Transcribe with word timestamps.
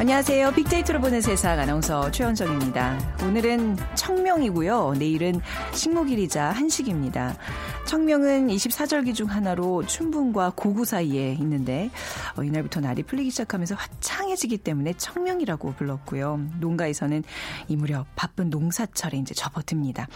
안녕하세요. 0.00 0.52
빅데이터로 0.52 0.98
보는 1.02 1.20
세상 1.20 1.58
아나운서 1.58 2.10
최현정입니다. 2.10 3.18
오늘은 3.22 3.76
청명이고요. 3.96 4.94
내일은 4.98 5.42
식목일이자 5.74 6.52
한식입니다. 6.52 7.36
청명은 7.86 8.48
24절기 8.48 9.14
중 9.14 9.28
하나로 9.28 9.84
춘분과 9.84 10.52
고구 10.56 10.86
사이에 10.86 11.34
있는데 11.34 11.90
어, 12.38 12.42
이날부터 12.42 12.80
날이 12.80 13.02
풀리기 13.02 13.28
시작하면서 13.28 13.74
화창해지기 13.74 14.56
때문에 14.56 14.94
청명이라고 14.94 15.74
불렀고요. 15.74 16.40
농가에서는 16.60 17.22
이 17.68 17.76
무렵 17.76 18.06
바쁜 18.16 18.48
농사철에 18.48 19.18
이제 19.18 19.34
접어듭니다. 19.34 20.08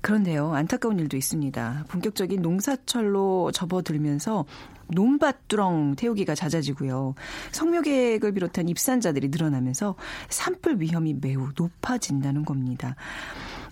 그런데요, 0.00 0.54
안타까운 0.54 0.96
일도 1.00 1.16
있습니다. 1.16 1.86
본격적인 1.88 2.40
농사철로 2.40 3.50
접어들면서 3.50 4.44
논밭두렁 4.88 5.94
태우기가 5.96 6.34
잦아지고요. 6.34 7.14
성묘계획을 7.52 8.32
비롯한 8.32 8.68
입산자들이 8.68 9.28
늘어나면서 9.28 9.94
산불 10.28 10.80
위험이 10.80 11.14
매우 11.14 11.50
높아진다는 11.56 12.44
겁니다. 12.44 12.96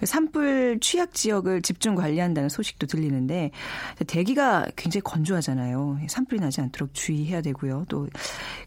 산불 0.04 0.78
취약 0.80 1.14
지역을 1.14 1.62
집중 1.62 1.94
관리한다는 1.94 2.48
소식도 2.50 2.86
들리는데 2.86 3.50
대기가 4.06 4.66
굉장히 4.76 5.02
건조하잖아요. 5.02 6.00
산불이 6.08 6.40
나지 6.40 6.60
않도록 6.60 6.92
주의해야 6.94 7.40
되고요. 7.42 7.86
또 7.88 8.06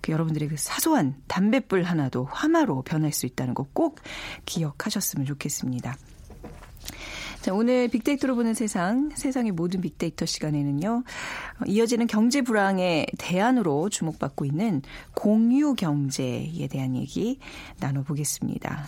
그 0.02 0.12
여러분들의 0.12 0.50
그 0.50 0.56
사소한 0.58 1.16
담뱃불 1.28 1.84
하나도 1.84 2.26
화마로 2.26 2.82
변할 2.84 3.12
수 3.14 3.26
있다는 3.26 3.54
거 3.54 3.70
꼭 3.74 4.00
기억하셨으면 4.46 5.26
좋겠습니다. 5.26 5.96
자, 7.42 7.54
오늘 7.54 7.88
빅데이터로 7.88 8.36
보는 8.36 8.54
세상, 8.54 9.12
세상의 9.16 9.54
모든 9.54 9.80
빅데이터 9.80 10.26
시간에는요, 10.26 11.04
이어지는 11.68 12.08
경제 12.08 12.42
불황의 12.42 13.08
대안으로 13.18 13.88
주목받고 13.88 14.44
있는 14.44 14.82
공유 15.14 15.74
경제에 15.74 16.68
대한 16.70 16.98
얘기 16.98 17.40
나눠보겠습니다. 17.80 18.86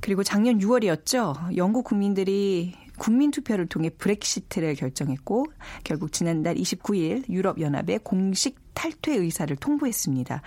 그리고 0.00 0.24
작년 0.24 0.58
6월이었죠. 0.58 1.56
영국 1.56 1.84
국민들이 1.84 2.74
국민 2.98 3.30
투표를 3.30 3.66
통해 3.66 3.90
브렉시트를 3.90 4.74
결정했고 4.74 5.46
결국 5.84 6.12
지난달 6.12 6.56
29일 6.56 7.28
유럽 7.30 7.60
연합에 7.60 7.98
공식 7.98 8.56
탈퇴 8.74 9.14
의사를 9.14 9.54
통보했습니다. 9.54 10.42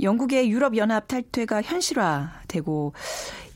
영국의 0.00 0.50
유럽 0.50 0.76
연합 0.76 1.08
탈퇴가 1.08 1.62
현실화되고 1.62 2.92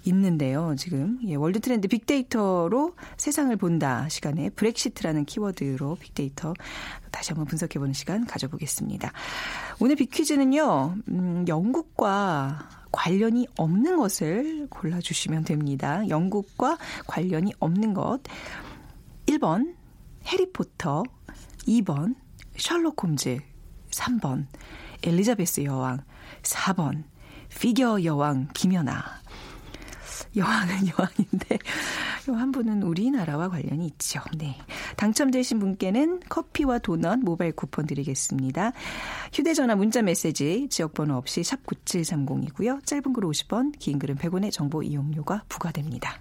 있는데요. 0.07 0.75
지금 0.79 1.19
예, 1.25 1.35
월드 1.35 1.61
트렌드 1.61 1.89
빅데이터로 1.89 2.95
세상을 3.17 3.55
본다 3.57 4.09
시간에 4.09 4.51
브렉시트라는 4.51 5.25
키워드로 5.25 5.97
빅데이터 6.01 6.55
다시 7.11 7.33
한번 7.33 7.47
분석해보는 7.47 7.93
시간 7.93 8.27
가져보겠습니다. 8.27 9.13
오늘 9.81 9.97
빅퀴즈는요. 9.97 10.97
음, 11.09 11.45
영국과 11.49 12.69
관련이 12.93 13.47
없는 13.57 13.97
것을 13.97 14.67
골라주시면 14.71 15.45
됩니다. 15.45 16.09
영국과 16.09 16.79
관련이 17.07 17.53
없는 17.59 17.95
것. 17.95 18.21
1번 19.27 19.75
해리포터, 20.27 21.03
2번 21.67 22.15
셜록 22.57 23.03
홈즈, 23.03 23.39
3번 23.91 24.47
엘리자베스 25.03 25.65
여왕, 25.65 26.03
4번 26.43 27.05
피겨 27.49 28.03
여왕 28.03 28.49
김연아. 28.55 29.26
여왕은 30.37 30.89
여왕인데 30.99 31.59
한 32.35 32.53
분은 32.53 32.83
우리나라와 32.83 33.49
관련이 33.49 33.87
있죠. 33.87 34.21
네. 34.37 34.57
당첨되신 34.97 35.59
분께는 35.59 36.21
커피와 36.29 36.79
도넛 36.79 37.21
모바일 37.21 37.53
쿠폰 37.53 37.87
드리겠습니다. 37.87 38.73
휴대전화 39.33 39.77
문자 39.77 40.03
메시지 40.03 40.67
지역번호 40.69 41.17
없이 41.17 41.43
샵 41.45 41.65
9730이고요. 41.67 42.85
짧은 42.85 43.13
글 43.13 43.25
50원, 43.25 43.79
긴 43.79 43.99
글은 43.99 44.17
100원의 44.17 44.51
정보 44.51 44.83
이용료가 44.83 45.45
부과됩니다. 45.49 46.21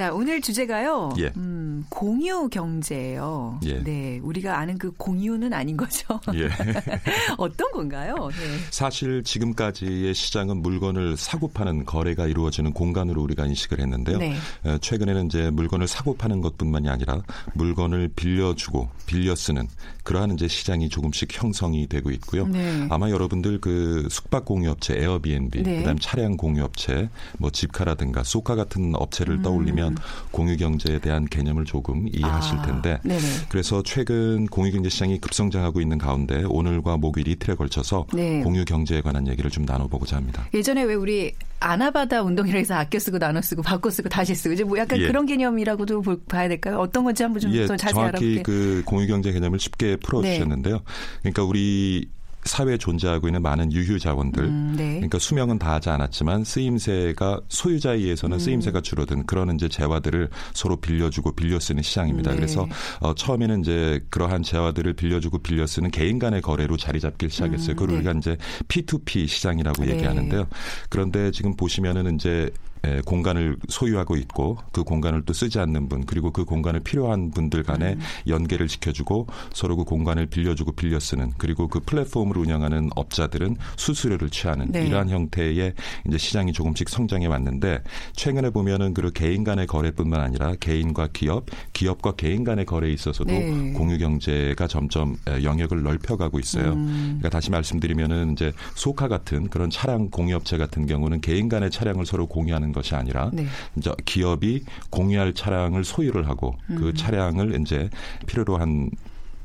자, 0.00 0.14
오늘 0.14 0.40
주제가요. 0.40 1.12
예. 1.18 1.30
음, 1.36 1.84
공유 1.90 2.48
경제예요. 2.48 3.60
예. 3.66 3.84
네, 3.84 4.18
우리가 4.22 4.56
아는 4.56 4.78
그 4.78 4.90
공유는 4.92 5.52
아닌 5.52 5.76
거죠. 5.76 6.18
예. 6.36 6.48
어떤 7.36 7.70
건가요? 7.70 8.14
네. 8.30 8.58
사실 8.70 9.22
지금까지의 9.22 10.14
시장은 10.14 10.62
물건을 10.62 11.18
사고 11.18 11.48
파는 11.48 11.84
거래가 11.84 12.26
이루어지는 12.26 12.72
공간으로 12.72 13.20
우리가 13.20 13.44
인식을 13.44 13.78
했는데요. 13.78 14.16
네. 14.16 14.36
최근에는 14.80 15.26
이제 15.26 15.50
물건을 15.50 15.86
사고 15.86 16.16
파는 16.16 16.40
것뿐만이 16.40 16.88
아니라 16.88 17.20
물건을 17.52 18.08
빌려주고 18.16 18.88
빌려 19.04 19.34
쓰는 19.34 19.68
그러한 20.04 20.32
이제 20.32 20.48
시장이 20.48 20.88
조금씩 20.88 21.28
형성이 21.30 21.86
되고 21.86 22.10
있고요. 22.10 22.46
네. 22.46 22.86
아마 22.88 23.10
여러분들 23.10 23.60
그 23.60 24.08
숙박 24.10 24.46
공유업체 24.46 24.98
에어비앤비, 24.98 25.62
네. 25.62 25.78
그다음 25.80 25.98
차량 25.98 26.38
공유업체, 26.38 27.10
뭐 27.38 27.50
집카라든가 27.50 28.22
소카 28.24 28.54
같은 28.54 28.94
업체를 28.94 29.34
음. 29.36 29.42
떠올리면 29.42 29.89
공유 30.30 30.56
경제에 30.56 30.98
대한 30.98 31.24
개념을 31.26 31.64
조금 31.64 32.06
이해하실 32.12 32.58
아, 32.58 32.62
텐데 32.62 32.98
네네. 33.02 33.20
그래서 33.48 33.82
최근 33.84 34.46
공유 34.46 34.72
경제 34.72 34.88
시장이 34.88 35.18
급성장하고 35.20 35.80
있는 35.80 35.98
가운데 35.98 36.44
오늘과 36.48 36.96
목요일 36.96 37.28
이틀에 37.28 37.54
걸쳐서 37.54 38.06
네. 38.12 38.40
공유 38.42 38.64
경제에 38.64 39.00
관한 39.00 39.26
얘기를 39.28 39.50
좀 39.50 39.64
나눠보고자 39.64 40.16
합니다. 40.16 40.46
예전에 40.54 40.82
왜 40.84 40.94
우리 40.94 41.32
아나바다 41.60 42.22
운동이라 42.22 42.58
해서 42.58 42.74
아껴 42.74 42.98
쓰고 42.98 43.18
나눠 43.18 43.42
쓰고 43.42 43.62
바꿔 43.62 43.90
쓰고 43.90 44.08
다시 44.08 44.34
쓰고 44.34 44.54
이제 44.54 44.64
뭐 44.64 44.78
약간 44.78 44.98
예. 44.98 45.06
그런 45.06 45.26
개념이라고도 45.26 46.00
볼- 46.02 46.20
봐야 46.26 46.48
될까요? 46.48 46.78
어떤 46.78 47.04
건지 47.04 47.22
한번 47.22 47.40
좀 47.40 47.52
예, 47.52 47.66
더 47.66 47.76
자세히 47.76 47.94
정확히 47.94 48.08
알아볼게요. 48.16 48.36
네. 48.36 48.42
그 48.42 48.82
공유 48.86 49.06
경제 49.06 49.30
개념을 49.32 49.58
쉽게 49.58 49.96
풀어주셨는데요. 49.96 50.80
그러니까 51.20 51.44
우리 51.44 52.08
사회에 52.44 52.78
존재하고 52.78 53.28
있는 53.28 53.42
많은 53.42 53.72
유휴 53.72 53.98
자원들, 53.98 54.44
음, 54.44 54.74
네. 54.76 54.94
그러니까 54.94 55.18
수명은 55.18 55.58
다하지 55.58 55.90
않았지만 55.90 56.44
쓰임새가 56.44 57.40
소유자에 57.48 57.96
의해서는 57.96 58.36
음. 58.36 58.38
쓰임새가 58.38 58.80
줄어든 58.80 59.26
그런 59.26 59.54
이제 59.54 59.68
재화들을 59.68 60.28
서로 60.54 60.76
빌려주고 60.76 61.32
빌려 61.32 61.60
쓰는 61.60 61.82
시장입니다. 61.82 62.30
네. 62.30 62.36
그래서 62.36 62.66
어, 63.00 63.14
처음에는 63.14 63.60
이제 63.60 64.04
그러한 64.10 64.42
재화들을 64.42 64.92
빌려주고 64.94 65.38
빌려 65.38 65.66
쓰는 65.66 65.90
개인 65.90 66.18
간의 66.18 66.40
거래로 66.40 66.76
자리 66.76 67.00
잡기 67.00 67.28
시작했어요. 67.28 67.72
음, 67.72 67.76
그걸 67.76 67.88
네. 67.88 67.94
우리가 67.96 68.12
이제 68.12 68.36
P2P 68.68 69.28
시장이라고 69.28 69.84
네. 69.84 69.92
얘기하는데요. 69.92 70.46
그런데 70.88 71.30
지금 71.30 71.54
보시면은 71.56 72.14
이제 72.14 72.50
에, 72.84 73.00
공간을 73.02 73.56
소유하고 73.68 74.16
있고 74.16 74.58
그 74.72 74.84
공간을 74.84 75.22
또 75.22 75.32
쓰지 75.32 75.58
않는 75.58 75.88
분 75.88 76.06
그리고 76.06 76.30
그 76.30 76.44
공간을 76.44 76.80
필요한 76.80 77.30
분들 77.30 77.62
간에 77.62 77.94
음. 77.94 78.00
연계를 78.26 78.68
지켜주고 78.68 79.26
서로 79.52 79.76
그 79.76 79.84
공간을 79.84 80.26
빌려주고 80.26 80.72
빌려 80.72 80.98
쓰는 80.98 81.32
그리고 81.36 81.68
그 81.68 81.80
플랫폼을 81.80 82.38
운영하는 82.38 82.90
업자들은 82.96 83.56
수수료를 83.76 84.30
취하는 84.30 84.72
네. 84.72 84.86
이러한 84.86 85.10
형태의 85.10 85.74
이제 86.06 86.18
시장이 86.18 86.52
조금씩 86.52 86.88
성장해 86.88 87.26
왔는데 87.26 87.82
최근에 88.14 88.50
보면은 88.50 88.94
그 88.94 89.10
개인 89.12 89.44
간의 89.44 89.66
거래뿐만 89.66 90.20
아니라 90.20 90.54
개인과 90.60 91.08
기업, 91.12 91.46
기업과 91.72 92.12
개인 92.12 92.44
간의 92.44 92.64
거래에 92.64 92.92
있어서도 92.92 93.30
네. 93.30 93.72
공유 93.72 93.98
경제가 93.98 94.66
점점 94.66 95.16
에, 95.28 95.42
영역을 95.42 95.82
넓혀가고 95.82 96.38
있어요. 96.38 96.72
음. 96.72 97.18
그러니까 97.18 97.30
다시 97.30 97.50
말씀드리면은 97.50 98.32
이제 98.32 98.52
소카 98.74 99.08
같은 99.08 99.48
그런 99.48 99.70
차량 99.70 100.08
공유업체 100.10 100.56
같은 100.56 100.86
경우는 100.86 101.20
개인 101.20 101.48
간의 101.48 101.70
차량을 101.70 102.06
서로 102.06 102.26
공유하는 102.26 102.69
되는 102.70 102.72
것이 102.72 102.94
아니라 102.94 103.30
네. 103.32 103.46
이제 103.76 103.92
기업이 104.04 104.64
공유할 104.90 105.34
차량을 105.34 105.84
소유를 105.84 106.28
하고 106.28 106.56
그 106.66 106.88
음. 106.88 106.94
차량을 106.94 107.60
이제 107.60 107.90
필요로 108.26 108.56
한 108.56 108.90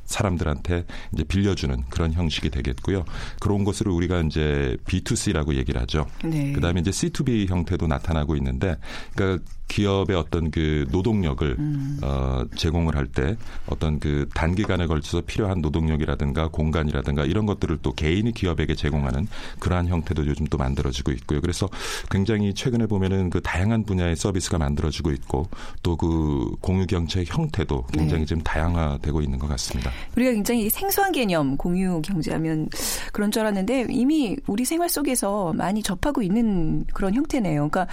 사람들한테 0.06 0.86
이제 1.14 1.24
빌려주는 1.24 1.84
그런 1.90 2.14
형식이 2.14 2.52
되겠고요. 2.52 3.06
그런 3.40 3.64
것을 3.64 3.88
우리가 3.88 4.22
이제 4.22 4.78
B2C라고 4.86 5.56
얘기를 5.56 5.82
하죠. 5.82 6.06
네. 6.24 6.54
그다음에 6.54 6.80
이제 6.82 6.92
C2B 6.92 7.50
형태도 7.50 7.88
나타나고 7.88 8.36
있는데, 8.36 8.78
그러니까 9.16 9.44
기업의 9.68 10.16
어떤 10.16 10.52
그 10.52 10.86
노동력을 10.92 11.56
음. 11.58 12.00
어, 12.04 12.44
제공을 12.56 12.96
할 12.96 13.06
때 13.06 13.36
어떤 13.68 14.00
그 14.00 14.28
단기간에 14.34 14.88
걸쳐서 14.88 15.22
필요한 15.26 15.62
노동력이라든가 15.62 16.48
공간이라든가 16.50 17.24
이런 17.26 17.46
것들을 17.46 17.78
또 17.82 17.94
개인이 17.94 18.30
기업에게 18.32 18.76
제공하는 18.76 19.28
그러한 19.60 19.88
형태도 19.88 20.26
요즘 20.26 20.46
또 20.48 20.58
만들어지고 20.58 21.12
있고요. 21.12 21.40
그래서 21.40 21.70
굉장히 22.10 22.54
최근에 22.54 22.88
보면은 22.88 23.30
그 23.30 23.42
다양한 23.42 23.84
분야의 23.84 24.16
서비스가 24.16 24.58
만들어지고 24.58 25.12
있고 25.12 25.48
또 25.84 25.96
그 25.96 26.56
공유 26.62 26.86
경제 26.86 27.24
형태도 27.26 27.86
굉장히 27.92 28.22
네. 28.22 28.26
좀 28.26 28.42
다양화되고 28.42 29.22
있는 29.22 29.40
것 29.40 29.48
같습니다. 29.48 29.92
우리가 30.16 30.32
굉장히 30.32 30.70
생소한 30.70 31.12
개념 31.12 31.58
공유 31.58 32.02
경제하면 32.02 32.70
그런 33.12 33.32
줄 33.32 33.42
알았는데 33.42 33.88
이미 33.90 34.36
우리 34.48 34.66
생활 34.66 34.90
속에서 34.90 35.54
많이 35.54 35.82
접하고 35.82 36.22
있는 36.22 36.86
그런 36.94 37.14
형태네요. 37.14 37.70
그러니까 37.70 37.88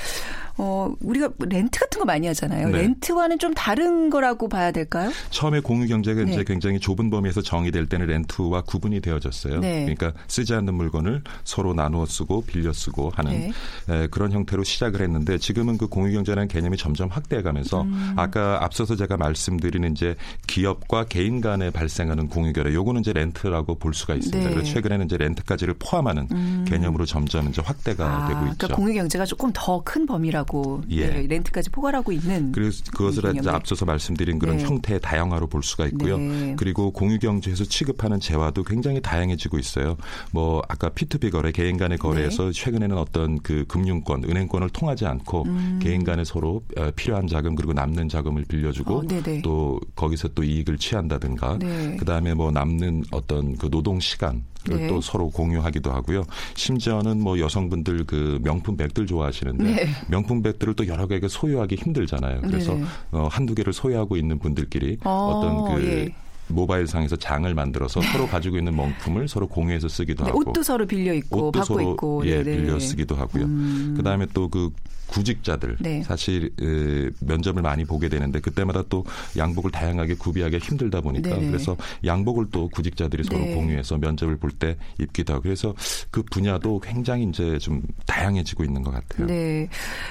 어 0.59 0.93
우리가 1.01 1.31
렌트 1.63 1.79
같은 1.79 1.99
거 2.01 2.05
많이 2.05 2.27
하잖아요. 2.27 2.69
네. 2.69 2.83
렌트와는 2.83 3.39
좀 3.39 3.55
다른 3.55 4.11
거라고 4.11 4.49
봐야 4.49 4.73
될까요? 4.73 5.11
처음에 5.31 5.61
공유 5.61 5.87
경제가 5.87 6.25
네. 6.25 6.33
이제 6.33 6.45
굉장히 6.45 6.81
좁은 6.81 7.09
범위에서 7.11 7.41
정의될 7.41 7.87
때는 7.87 8.07
렌트와 8.07 8.63
구분이 8.63 9.01
되어졌어요. 9.01 9.61
네. 9.61 9.83
그러니까 9.83 10.13
쓰지 10.27 10.55
않는 10.55 10.75
물건을 10.75 11.23
서로 11.45 11.75
나누어 11.75 12.05
쓰고 12.07 12.45
빌려 12.45 12.73
쓰고 12.73 13.13
하는 13.15 13.31
네. 13.31 13.53
에, 13.89 14.07
그런 14.09 14.33
형태로 14.33 14.65
시작을 14.65 15.01
했는데 15.03 15.39
지금은 15.39 15.79
그 15.79 15.87
공유 15.87 16.13
경제라는 16.13 16.49
개념이 16.49 16.77
점점 16.77 17.09
확대해가면서 17.09 17.83
음. 17.83 18.15
아까 18.17 18.65
앞서서 18.65 18.97
제가 18.97 19.17
말씀드리는 19.17 19.93
이제 19.93 20.17
기업과 20.47 21.05
개인 21.05 21.41
간에 21.41 21.71
발생하는 21.71 22.29
공유 22.29 22.53
거래 22.53 22.75
요거는 22.75 23.03
이제 23.03 23.13
렌트라고 23.13 23.77
볼 23.77 23.95
수가 23.95 24.15
있습니다. 24.15 24.39
네. 24.39 24.47
음. 24.47 24.59
그리고 24.59 24.67
최근에는 24.69 25.07
이제 25.07 25.17
렌트까지를 25.17 25.75
포함하는 25.79 26.65
개념으로 26.65 27.07
점점 27.07 27.49
이제 27.49 27.63
확대가 27.65 28.25
아, 28.25 28.29
되고 28.29 28.41
있죠. 28.47 28.57
그러니까 28.59 28.77
공유 28.77 28.95
경제가 28.95 29.25
조금 29.25 29.51
더 29.55 29.83
큰 29.85 30.07
범위라고 30.07 30.83
예. 30.91 31.07
네, 31.07 31.27
렌트 31.27 31.52
까지 31.53 31.71
포괄하고 31.71 32.13
있는 32.13 32.53
그래서 32.53 32.83
그것을 32.91 33.37
이제. 33.37 33.51
앞서서 33.51 33.85
말씀드린 33.85 34.39
그런 34.39 34.57
네. 34.57 34.65
형태의 34.65 35.01
다양화로 35.01 35.47
볼 35.47 35.63
수가 35.63 35.87
있고요. 35.87 36.19
네. 36.19 36.55
그리고 36.57 36.91
공유 36.91 37.19
경제에서 37.19 37.65
취급하는 37.65 38.19
재화도 38.19 38.65
굉장히 38.65 39.01
다양해지고 39.01 39.59
있어요. 39.59 39.97
뭐 40.33 40.63
아까 40.69 40.89
P2P 40.89 41.31
거래, 41.31 41.53
개인 41.53 41.77
간의 41.77 41.99
거래에서 41.99 42.47
네. 42.47 42.53
최근에는 42.53 42.97
어떤 42.97 43.39
그 43.41 43.65
금융권, 43.69 44.25
은행권을 44.25 44.71
통하지 44.71 45.07
않고 45.07 45.45
음. 45.47 45.79
개인 45.83 46.05
간에 46.05 46.25
서로 46.25 46.63
어, 46.77 46.91
필요한 46.97 47.27
자금 47.27 47.55
그리고 47.55 47.73
남는 47.73 48.09
자금을 48.09 48.45
빌려주고 48.49 48.95
어. 48.95 49.03
또 49.45 49.81
거기서 49.95 50.29
또 50.29 50.43
이익을 50.43 50.79
취한다든가 50.79 51.59
네. 51.59 51.97
그다음에 51.97 52.35
뭐 52.35 52.51
남는 52.51 53.05
어떤 53.11 53.57
그 53.57 53.71
노동 53.71 54.01
시간 54.01 54.37
을 54.37 54.43
네. 54.69 54.87
또 54.89 55.01
서로 55.01 55.31
공유하기도 55.31 55.91
하고요. 55.91 56.25
심지어는 56.55 57.21
뭐 57.21 57.39
여성분들 57.39 58.05
그 58.05 58.39
명품 58.43 58.77
백들 58.77 59.07
좋아하시는데 59.07 59.65
네. 59.65 59.89
명품 60.09 60.43
백들을 60.43 60.75
또 60.75 60.87
여러 60.87 61.07
개가 61.07 61.29
소유하기 61.29 61.77
힘들잖아요. 61.77 62.43
그래서 62.43 62.75
네네. 62.75 62.87
어, 63.13 63.29
한두 63.31 63.55
개를 63.55 63.73
소유하고 63.73 64.17
있는 64.17 64.39
분들끼리 64.39 64.99
어, 65.05 65.33
어떤 65.35 65.75
그 65.75 65.87
예. 65.87 66.15
모바일 66.49 66.87
상에서 66.87 67.17
장을 67.17 67.53
만들어서 67.55 68.01
서로 68.03 68.27
가지고 68.27 68.59
있는 68.59 68.75
명품을 68.77 69.29
서로 69.29 69.47
공유해서 69.47 69.89
쓰기도 69.89 70.25
네, 70.25 70.31
하고 70.31 70.41
옷도 70.41 70.63
서로 70.63 70.87
빌려 70.87 71.15
옷도 71.31 71.53
받고 71.53 71.65
서로 71.65 71.93
있고 71.93 72.27
예, 72.27 72.43
네네. 72.43 72.57
빌려 72.57 72.79
쓰기도 72.79 73.15
하고요. 73.15 73.45
음. 73.45 73.95
그다음에 73.97 74.27
또그 74.35 74.71
구직자들 75.13 75.77
네. 75.81 76.03
사실 76.03 76.51
에, 76.61 77.11
면접을 77.21 77.63
많이 77.63 77.85
보게 77.85 78.09
되는데 78.09 78.41
그때마다 78.41 78.83
또 78.89 79.05
양복을 79.37 79.71
다양하게 79.71 80.15
구비하기 80.15 80.59
힘들다 80.59 81.01
보니까 81.03 81.31
네네. 81.31 81.47
그래서 81.49 81.77
양복을 82.05 82.47
또 82.51 82.69
구직자들이 82.71 83.25
서로 83.25 83.41
네. 83.41 83.55
공유해서 83.55 83.99
면접을 83.99 84.37
볼 84.37 84.53
때 84.53 84.77
입기도 84.99 85.33
하고 85.33 85.45
그래서 85.45 85.75
그 86.11 86.23
분야도 86.23 86.81
굉장히 86.81 87.25
이제 87.25 87.59
좀 87.59 87.83
다양해지고 88.07 88.65
있는 88.65 88.83
것 88.83 88.91
같아요. 88.91 89.27
네. 89.27 89.67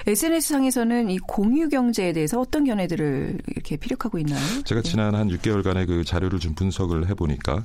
SNS 0.07 0.49
상에서는 0.53 1.11
이 1.11 1.19
공유 1.19 1.69
경제에 1.69 2.11
대해서 2.11 2.39
어떤 2.39 2.65
견해들을 2.65 3.37
이렇게 3.47 3.77
피력하고 3.77 4.17
있나요? 4.17 4.63
제가 4.63 4.81
네. 4.81 4.89
지난 4.89 5.13
한 5.13 5.27
6개월간의 5.29 5.85
그 5.85 6.03
자료를 6.03 6.39
좀 6.39 6.55
분석을 6.55 7.07
해 7.07 7.13
보니까 7.13 7.61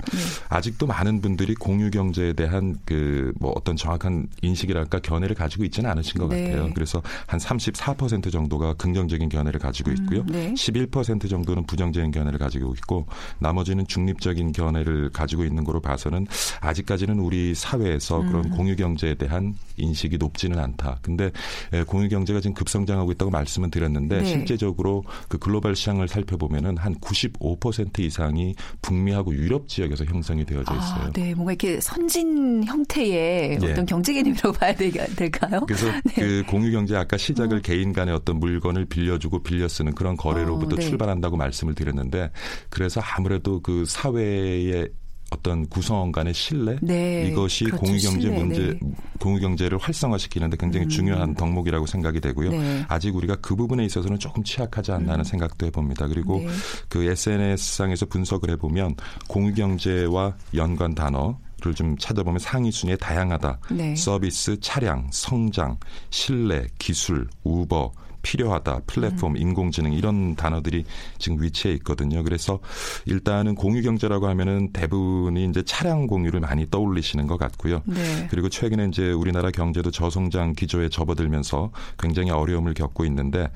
아직도 0.49 0.85
많은 0.85 1.19
분들이 1.21 1.55
공유 1.55 1.89
경제에 1.89 2.33
대한 2.33 2.77
그 2.85 3.27
뭐 3.39 3.53
어떤 3.55 3.75
정확한 3.75 4.27
인식이랄까 4.41 4.99
견해를 4.99 5.35
가지고 5.35 5.63
있지는 5.65 5.89
않으신 5.89 6.19
것 6.19 6.27
네. 6.29 6.43
같아요. 6.51 6.71
그래서 6.73 7.01
한 7.27 7.39
34% 7.39 8.31
정도가 8.31 8.73
긍정적인 8.73 9.29
견해를 9.29 9.59
가지고 9.59 9.91
있고요. 9.91 10.25
네. 10.27 10.53
11% 10.53 11.29
정도는 11.29 11.65
부정적인 11.65 12.11
견해를 12.11 12.39
가지고 12.39 12.73
있고 12.75 13.05
나머지는 13.39 13.85
중립적인 13.85 14.53
견해를 14.53 15.09
가지고 15.11 15.43
있는 15.43 15.65
거로 15.65 15.81
봐서는 15.81 16.25
아직까지는 16.61 17.19
우리 17.19 17.53
사회에서 17.53 18.21
음. 18.21 18.27
그런 18.27 18.49
공유 18.49 18.75
경제에 18.77 19.15
대한 19.15 19.53
인식이 19.75 20.17
높지는 20.17 20.57
않다. 20.57 20.99
근데 21.01 21.31
에, 21.73 21.83
공유 21.83 22.07
경제가 22.07 22.39
지금 22.39 22.53
급성장하고 22.53 23.11
있다고 23.11 23.29
말씀은 23.29 23.71
드렸는데 23.71 24.21
네. 24.21 24.25
실제적으로 24.25 25.03
그 25.27 25.37
글로벌 25.37 25.75
시장을 25.75 26.07
살펴보면은 26.07 26.77
한 26.77 26.95
95% 26.95 27.99
이상이 27.99 28.55
북미하고 28.81 29.35
유럽 29.35 29.67
지역에서 29.67 30.05
형성이 30.05 30.45
되어져 30.45 30.73
있어요. 30.73 31.03
아, 31.07 31.11
네. 31.11 31.33
뭔가 31.33 31.51
이렇게 31.51 31.81
선진 31.81 32.63
형태의 32.63 33.59
예. 33.61 33.71
어떤 33.71 33.85
경제 33.85 34.13
개념이라고 34.13 34.53
봐야 34.53 34.73
되, 34.73 34.89
될까요? 34.89 35.65
그래서 35.67 35.87
네. 36.05 36.13
그 36.15 36.43
공유 36.47 36.71
경제 36.71 36.95
아까 37.07 37.15
시작을 37.15 37.61
개인 37.61 37.93
간의 37.93 38.13
어떤 38.13 38.37
물건을 38.37 38.85
빌려주고 38.85 39.41
빌려 39.41 39.69
쓰는 39.69 39.95
그런 39.95 40.17
거래로부터 40.17 40.75
어, 40.75 40.77
네. 40.77 40.85
출발한다고 40.85 41.37
말씀을 41.37 41.73
드렸는데 41.73 42.31
그래서 42.69 42.99
아무래도 43.01 43.61
그 43.61 43.85
사회의 43.85 44.89
어떤 45.31 45.67
구성원 45.67 46.11
간의 46.11 46.33
신뢰 46.33 46.77
네. 46.81 47.27
이것이 47.27 47.65
그렇죠. 47.65 47.81
공유 47.81 47.99
경제 47.99 48.21
신뢰, 48.21 48.37
문제 48.37 48.61
네. 48.61 48.79
음. 48.81 48.93
공유 49.19 49.39
경제를 49.39 49.77
활성화시키는데 49.77 50.57
굉장히 50.57 50.87
중요한 50.87 51.33
덕목이라고 51.33 51.85
생각이 51.85 52.19
되고요. 52.19 52.51
네. 52.51 52.85
아직 52.89 53.15
우리가 53.15 53.37
그 53.37 53.55
부분에 53.55 53.85
있어서는 53.85 54.19
조금 54.19 54.43
취약하지 54.43 54.91
않나 54.91 55.13
하는 55.13 55.23
생각도 55.23 55.65
해봅니다. 55.65 56.07
그리고 56.07 56.39
네. 56.39 56.47
그 56.89 57.03
SNS상에서 57.03 58.05
분석을 58.05 58.51
해보면 58.51 58.95
공유 59.27 59.53
경제와 59.53 60.35
연관 60.53 60.93
단어 60.93 61.27
를 61.27 61.46
좀 61.75 61.97
찾아보면 61.97 62.39
상위 62.39 62.71
순위에 62.71 62.95
다양하다. 62.97 63.59
네. 63.71 63.95
서비스, 63.95 64.59
차량, 64.59 65.09
성장, 65.11 65.77
신뢰, 66.09 66.67
기술, 66.77 67.27
우버, 67.43 67.91
필요하다, 68.27 68.81
플랫폼, 68.87 69.33
음. 69.33 69.37
인공지능 69.37 69.93
이런 69.93 70.35
단어들이 70.35 70.83
지금 71.17 71.41
위치해 71.41 71.73
있거든요. 71.75 72.23
그래서 72.23 72.59
일단은 73.05 73.55
공유 73.55 73.81
경제라고 73.81 74.27
하면은 74.27 74.73
대부분이 74.73 75.45
이제 75.45 75.63
차량 75.63 76.07
공유를 76.07 76.41
많이 76.41 76.69
떠올리시는 76.69 77.25
것 77.27 77.37
같고요. 77.37 77.83
네. 77.85 78.27
그리고 78.29 78.49
최근에 78.49 78.87
이제 78.87 79.11
우리나라 79.11 79.49
경제도 79.51 79.91
저성장 79.91 80.53
기조에 80.53 80.89
접어들면서 80.89 81.71
굉장히 81.97 82.31
어려움을 82.31 82.73
겪고 82.73 83.05
있는데 83.05 83.49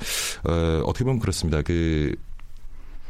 어, 0.47 0.81
어떻게 0.85 1.03
보면 1.03 1.19
그렇습니다. 1.19 1.61
그 1.61 2.15
예, 2.15 2.15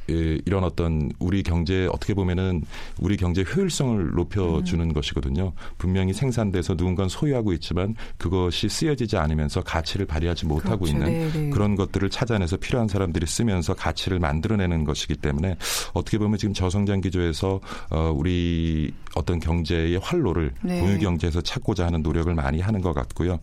이런 0.07 0.63
어떤 0.63 1.11
우리 1.19 1.43
경제 1.43 1.87
어떻게 1.91 2.13
보면은 2.13 2.63
우리 2.99 3.17
경제 3.17 3.43
효율성을 3.43 4.11
높여주는 4.11 4.83
음. 4.83 4.93
것이거든요. 4.93 5.53
분명히 5.77 6.13
생산돼서 6.13 6.75
누군가 6.75 7.07
소유하고 7.07 7.53
있지만 7.53 7.95
그것이 8.17 8.69
쓰여지지 8.69 9.17
않으면서 9.17 9.61
가치를 9.61 10.05
발휘하지 10.05 10.45
못하고 10.45 10.85
그렇죠. 10.85 10.97
있는 10.97 11.05
네, 11.11 11.31
네. 11.31 11.49
그런 11.49 11.75
것들을 11.75 12.09
찾아내서 12.09 12.57
필요한 12.57 12.87
사람들이 12.87 13.25
쓰면서 13.25 13.73
가치를 13.73 14.19
만들어내는 14.19 14.83
것이기 14.85 15.15
때문에 15.15 15.57
어떻게 15.93 16.17
보면 16.17 16.37
지금 16.37 16.53
저성장 16.53 17.01
기조에서 17.01 17.59
어, 17.89 18.13
우리 18.15 18.93
어떤 19.15 19.39
경제의 19.39 19.97
활로를 19.99 20.53
네. 20.61 20.79
공유 20.79 20.99
경제에서 20.99 21.41
찾고자 21.41 21.85
하는 21.85 22.01
노력을 22.01 22.33
많이 22.33 22.59
하는 22.59 22.81
것 22.81 22.93
같고요. 22.93 23.39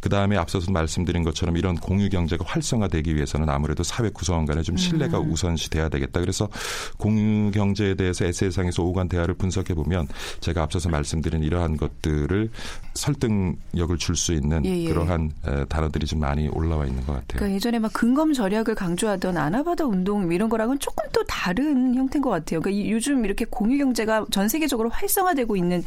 그 0.00 0.08
다음에 0.08 0.36
앞서서 0.36 0.70
말씀드린 0.72 1.22
것처럼 1.24 1.56
이런 1.56 1.76
공유 1.76 2.08
경제가 2.08 2.44
활성화되기 2.46 3.14
위해서는 3.14 3.48
아무래도 3.48 3.82
사회 3.82 4.08
구성원 4.10 4.46
간에 4.46 4.62
좀 4.62 4.76
신뢰가 4.76 5.20
음. 5.20 5.30
우선시 5.30 5.70
돼야 5.70 5.88
되겠다. 5.88 6.20
그래서 6.20 6.48
공유 6.96 7.50
경제에 7.50 7.94
대해서 7.94 8.24
에세이상에서 8.24 8.82
오간 8.82 9.08
대화를 9.08 9.34
분석해 9.34 9.74
보면 9.74 10.08
제가 10.40 10.62
앞서서 10.62 10.88
말씀드린 10.88 11.42
이러한 11.42 11.76
것들을 11.76 12.50
설득력을 12.94 13.96
줄 13.98 14.16
수 14.16 14.32
있는 14.34 14.64
예, 14.66 14.84
예. 14.84 14.88
그러한 14.88 15.30
에, 15.46 15.64
단어들이 15.66 16.04
좀 16.06 16.20
많이 16.20 16.48
올라와 16.48 16.84
있는 16.84 17.00
것 17.06 17.12
같아요. 17.14 17.26
그러니까 17.38 17.54
예전에 17.54 17.78
막 17.78 17.90
근검 17.94 18.32
절약을 18.34 18.74
강조하던 18.74 19.36
아나바다 19.36 19.84
운동 19.86 20.30
이런 20.32 20.48
거랑은 20.50 20.78
조금 20.78 21.04
또 21.12 21.24
다른 21.24 21.94
형태인 21.94 22.20
것 22.22 22.28
같아요. 22.30 22.60
그러니까 22.60 22.70
이- 22.70 22.90
요즘 22.90 23.24
이렇게 23.24 23.46
공유 23.48 23.78
경제가 23.78 24.26
전 24.30 24.48
세계적으로 24.48 24.90
활성화되고 24.90 25.56
있는 25.56 25.82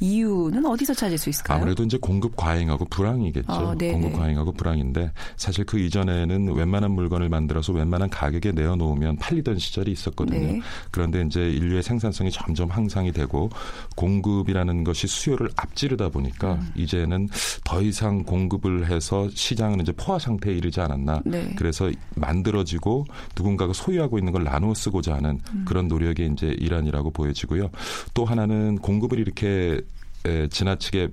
이유는 0.00 0.64
어디서 0.64 0.94
찾을 0.94 1.18
수 1.18 1.30
있을까요? 1.30 1.58
아무래도 1.58 1.82
이제 1.82 1.98
공급 1.98 2.36
과잉하고 2.36 2.84
불황이겠죠. 2.86 3.52
아, 3.52 3.74
네네. 3.76 3.92
공급 3.92 4.12
과잉하고 4.18 4.52
불황인데 4.52 5.12
사실 5.36 5.64
그 5.64 5.78
이전에는 5.78 6.54
웬만한 6.54 6.92
물건을 6.92 7.28
만들어서 7.28 7.72
웬만한 7.72 8.08
가격에 8.10 8.52
내어놓으면 8.52 9.16
팔리던 9.16 9.58
시절이 9.58 9.90
있었거든요. 9.92 10.38
네. 10.38 10.60
그런데 10.90 11.22
이제 11.22 11.50
인류의 11.50 11.82
생산성이 11.82 12.30
점점 12.30 12.70
향상이 12.70 13.12
되고 13.12 13.50
공급이라는 13.96 14.84
것이 14.84 15.06
수요를 15.06 15.50
앞지르다 15.56 16.10
보니까 16.10 16.54
음. 16.54 16.72
이제는 16.76 17.28
더 17.64 17.82
이상 17.82 18.22
공급을 18.22 18.88
해서 18.90 19.28
시장은 19.34 19.80
이제 19.80 19.92
포화 19.92 20.18
상태에 20.18 20.54
이르지 20.54 20.80
않았나. 20.80 21.22
네. 21.24 21.52
그래서 21.56 21.90
만들어지고 22.14 23.04
누군가가 23.36 23.72
소유하고 23.72 24.18
있는 24.18 24.32
걸 24.32 24.44
나누어 24.44 24.74
쓰고자 24.74 25.14
하는 25.14 25.40
음. 25.52 25.64
그런 25.66 25.88
노력의 25.88 26.30
이제 26.32 26.54
일환이라고 26.58 27.10
보여지고요. 27.10 27.70
또 28.14 28.24
하나는 28.24 28.78
공급을 28.78 29.18
이렇게 29.18 29.80
에, 30.26 30.48
지나치게 30.48 31.08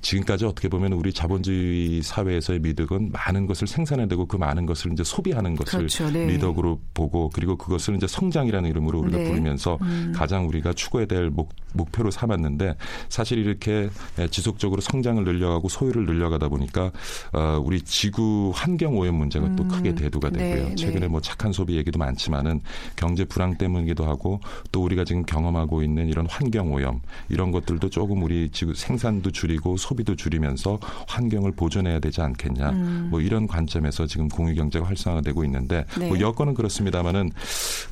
지금까지 0.00 0.44
어떻게 0.44 0.68
보면 0.68 0.92
우리 0.94 1.12
자본주의 1.12 2.02
사회에서의 2.02 2.58
미덕은 2.60 3.12
많은 3.12 3.46
것을 3.46 3.68
생산해내고 3.68 4.26
그 4.26 4.36
많은 4.36 4.66
것을 4.66 4.92
이제 4.92 5.04
소비하는 5.04 5.54
것을 5.54 5.78
그렇죠. 5.78 6.10
네. 6.10 6.26
미덕으로 6.26 6.80
보고 6.92 7.30
그리고 7.32 7.56
그것을 7.56 7.94
이제 7.96 8.06
성장이라는 8.08 8.68
이름으로 8.68 8.98
우리가 8.98 9.18
네. 9.18 9.28
부르면서 9.28 9.78
음. 9.82 10.12
가장 10.14 10.48
우리가 10.48 10.72
추구해야 10.72 11.06
될 11.06 11.30
목, 11.30 11.50
목표로 11.74 12.10
삼았는데 12.10 12.76
사실 13.08 13.38
이렇게 13.38 13.88
에, 14.18 14.28
지속적으로 14.28 14.80
성장을 14.80 15.22
늘려가고 15.22 15.68
소유를 15.68 16.06
늘려가다 16.06 16.48
보니까 16.48 16.90
어, 17.32 17.62
우리 17.64 17.80
지구 17.82 18.50
환경 18.54 18.96
오염 18.96 19.14
문제가 19.14 19.54
또 19.54 19.62
음. 19.62 19.68
크게 19.68 19.94
대두가 19.94 20.30
네, 20.30 20.38
되고요. 20.38 20.68
네. 20.70 20.74
최근에 20.74 21.06
뭐 21.06 21.20
착한 21.20 21.52
소비 21.52 21.76
얘기도 21.76 21.98
많지만은 21.98 22.60
경제 22.96 23.24
불황 23.24 23.56
때문이기도 23.56 24.04
하고 24.04 24.40
또 24.72 24.82
우리가 24.82 25.04
지금 25.04 25.22
경험하고 25.22 25.82
있는 25.82 26.08
이런 26.08 26.26
환경 26.26 26.72
오염 26.72 27.00
이런 27.28 27.52
것들도 27.52 27.88
조금 27.88 28.22
우리 28.22 28.31
지구 28.52 28.74
생산도 28.74 29.30
줄이고 29.30 29.76
소비도 29.76 30.16
줄이면서 30.16 30.78
환경을 31.08 31.52
보존해야 31.52 31.98
되지 32.00 32.20
않겠냐. 32.20 32.70
음. 32.70 33.08
뭐 33.10 33.20
이런 33.20 33.46
관점에서 33.46 34.06
지금 34.06 34.28
공유 34.28 34.54
경제가 34.54 34.86
활성화되고 34.86 35.44
있는데 35.44 35.84
네. 35.98 36.08
뭐 36.08 36.20
여건은 36.20 36.54
그렇습니다만은 36.54 37.30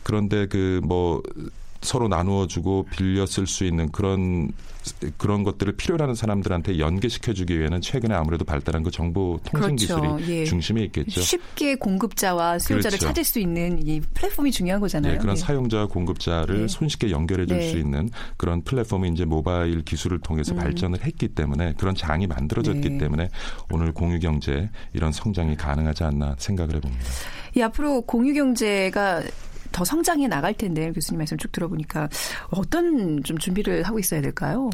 그런데 0.03 0.47
그뭐 0.47 1.23
서로 1.81 2.09
나누어 2.09 2.47
주고 2.47 2.87
빌려 2.91 3.27
쓸 3.27 3.47
수 3.47 3.65
있는 3.65 3.91
그런 3.91 4.53
그런 5.19 5.45
것들을 5.45 5.75
필요로 5.77 6.03
하는 6.03 6.15
사람들한테 6.15 6.79
연계시켜 6.79 7.33
주기 7.33 7.59
위해는 7.59 7.81
최근에 7.81 8.15
아무래도 8.15 8.45
발달한 8.45 8.83
그 8.83 8.91
정보 8.91 9.39
통신 9.45 9.77
그렇죠. 9.77 10.17
기술이 10.17 10.33
예. 10.41 10.45
중심에 10.45 10.83
있겠죠. 10.85 11.21
쉽게 11.21 11.75
공급자와 11.77 12.59
수요자를 12.59 12.99
그렇죠. 12.99 13.07
찾을 13.07 13.25
수 13.25 13.39
있는 13.39 13.87
이 13.87 14.01
플랫폼이 14.15 14.51
중요한 14.53 14.81
거잖아요. 14.81 15.13
네, 15.13 15.19
그런 15.19 15.35
네. 15.35 15.41
사용자와 15.41 15.87
공급자를 15.87 16.63
네. 16.63 16.69
손쉽게 16.69 17.11
연결해 17.11 17.47
줄 17.47 17.59
네. 17.59 17.71
수 17.71 17.79
있는 17.79 18.11
그런 18.37 18.63
플랫폼이 18.63 19.11
이제 19.11 19.25
모바일 19.25 19.83
기술을 19.83 20.19
통해서 20.21 20.55
음. 20.55 20.59
발전을 20.59 21.05
했기 21.05 21.29
때문에 21.29 21.75
그런 21.79 21.95
장이 21.95 22.27
만들어졌기 22.27 22.89
네. 22.89 22.99
때문에 22.99 23.29
오늘 23.71 23.93
공유 23.93 24.19
경제 24.19 24.71
이런 24.93 25.13
성장이 25.13 25.57
가능하지 25.57 26.05
않나 26.05 26.37
생각을 26.39 26.77
해봅니다. 26.77 27.05
이 27.55 27.63
앞으로 27.63 28.03
공유 28.03 28.33
경제가 28.33 29.23
더 29.73 29.85
성장해 29.85 30.29
나갈 30.29 30.55
텐데 30.55 30.93
교수님 30.93 31.19
말씀 31.19 31.37
쭉 31.39 31.51
들어보니까 31.53 32.09
어떤 32.51 33.23
좀 33.23 33.39
준비를 33.39 33.83
하고 33.85 33.99
있어야 33.99 34.21
될까요? 34.21 34.71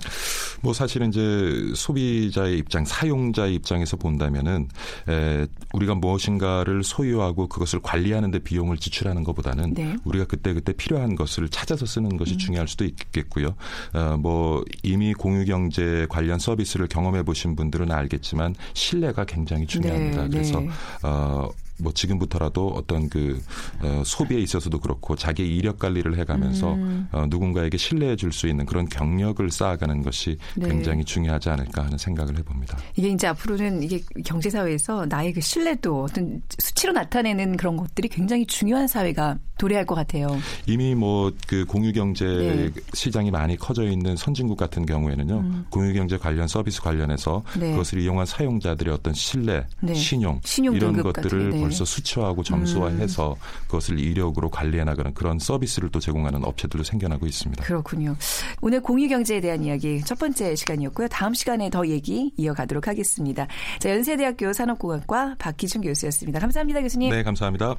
뭐 0.60 0.72
사실은 0.72 1.08
이제 1.08 1.72
소비자의 1.74 2.58
입장, 2.58 2.84
사용자의 2.84 3.54
입장에서 3.54 3.96
본다면은 3.96 4.68
에, 5.08 5.46
우리가 5.72 5.94
무엇인가를 5.94 6.82
소유하고 6.84 7.48
그것을 7.48 7.80
관리하는 7.80 8.30
데 8.30 8.38
비용을 8.38 8.78
지출하는 8.78 9.24
것보다는 9.24 9.74
네. 9.74 9.96
우리가 10.04 10.24
그때 10.26 10.54
그때 10.54 10.72
필요한 10.72 11.16
것을 11.16 11.48
찾아서 11.48 11.86
쓰는 11.86 12.16
것이 12.16 12.34
음. 12.34 12.38
중요할 12.38 12.68
수도 12.68 12.84
있겠고요. 12.84 13.54
어, 13.92 14.16
뭐 14.18 14.64
이미 14.82 15.14
공유 15.14 15.44
경제 15.44 16.06
관련 16.08 16.38
서비스를 16.38 16.88
경험해 16.88 17.22
보신 17.22 17.56
분들은 17.56 17.90
알겠지만 17.90 18.54
신뢰가 18.74 19.24
굉장히 19.24 19.66
중요합니다. 19.66 20.22
네, 20.24 20.28
그래서 20.28 20.60
네. 20.60 20.68
어, 21.02 21.48
뭐 21.78 21.92
지금부터라도 21.92 22.68
어떤 22.68 23.08
그 23.08 23.40
어, 23.82 24.02
소비에 24.04 24.40
있어서도 24.40 24.78
그렇고 24.80 25.16
자기 25.16 25.46
이력 25.46 25.78
관리를 25.78 26.18
해가면서 26.18 26.74
음. 26.74 27.08
어, 27.12 27.26
누군가에게 27.28 27.76
신뢰해 27.76 28.14
줄 28.16 28.36
수 28.36 28.48
있는 28.48 28.66
그런 28.66 28.86
경력을 28.88 29.48
쌓아가는 29.50 30.02
것이 30.02 30.36
네. 30.56 30.68
굉장히 30.68 31.04
중요하지 31.04 31.48
않을까 31.48 31.84
하는 31.84 31.96
생각을 31.96 32.36
해봅니다. 32.38 32.76
이게 32.96 33.08
이제 33.08 33.28
앞으로는 33.28 33.82
이게 33.82 34.02
경제 34.26 34.50
사회에서 34.50 35.06
나의 35.06 35.32
그 35.32 35.40
신뢰도 35.40 36.02
어떤 36.02 36.42
수치로 36.58 36.92
나타내는 36.92 37.56
그런 37.56 37.78
것들이 37.78 38.08
굉장히 38.08 38.44
중요한 38.44 38.86
사회가 38.86 39.38
도래할 39.56 39.86
것 39.86 39.94
같아요. 39.94 40.28
이미 40.66 40.94
뭐 40.94 41.32
그 41.46 41.64
공유 41.64 41.92
경제 41.92 42.24
네. 42.24 42.70
시장이 42.92 43.30
많이 43.30 43.56
커져 43.56 43.84
있는 43.84 44.16
선진국 44.16 44.58
같은 44.58 44.84
경우에는요, 44.84 45.38
음. 45.38 45.64
공유 45.70 45.92
경제 45.94 46.16
관련 46.18 46.48
서비스 46.48 46.82
관련해서 46.82 47.42
네. 47.58 47.70
그것을 47.70 48.00
이용한 48.00 48.26
사용자들의 48.26 48.92
어떤 48.92 49.14
신뢰, 49.14 49.64
네. 49.80 49.94
신용, 49.94 50.40
신용 50.44 50.74
이런 50.74 51.00
것들을. 51.02 51.52
벌써 51.66 51.84
수치화하고 51.84 52.42
점수화해서 52.42 53.36
그것을 53.66 53.98
이력으로 53.98 54.50
관리해 54.50 54.84
나가는 54.84 55.12
그런 55.14 55.38
서비스를 55.38 55.90
또 55.90 55.98
제공하는 55.98 56.44
업체들도 56.44 56.84
생겨나고 56.84 57.26
있습니다. 57.26 57.64
그렇군요. 57.64 58.16
오늘 58.60 58.80
공유 58.80 59.08
경제에 59.08 59.40
대한 59.40 59.64
이야기 59.64 60.00
첫 60.04 60.18
번째 60.18 60.54
시간이었고요. 60.54 61.08
다음 61.08 61.34
시간에 61.34 61.70
더 61.70 61.86
얘기 61.88 62.32
이어가도록 62.36 62.86
하겠습니다. 62.88 63.46
자, 63.80 63.90
연세대학교 63.90 64.52
산업공학과 64.52 65.36
박희준 65.38 65.82
교수였습니다. 65.82 66.38
감사합니다, 66.38 66.80
교수님. 66.82 67.10
네, 67.10 67.22
감사합니다. 67.22 67.74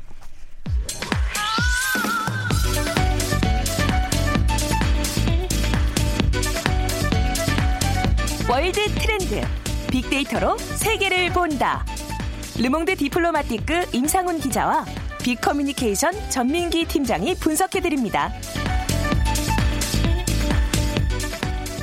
월드 8.49 8.79
트렌드 8.95 9.41
빅데이터로 9.91 10.57
세계를 10.57 11.31
본다. 11.33 11.85
르몽드 12.61 12.95
디플로마티크 12.95 13.85
임상훈 13.93 14.39
기자와 14.39 14.85
빅커뮤니케이션 15.23 16.11
전민기 16.29 16.85
팀장이 16.85 17.35
분석해 17.35 17.81
드립니다. 17.81 18.31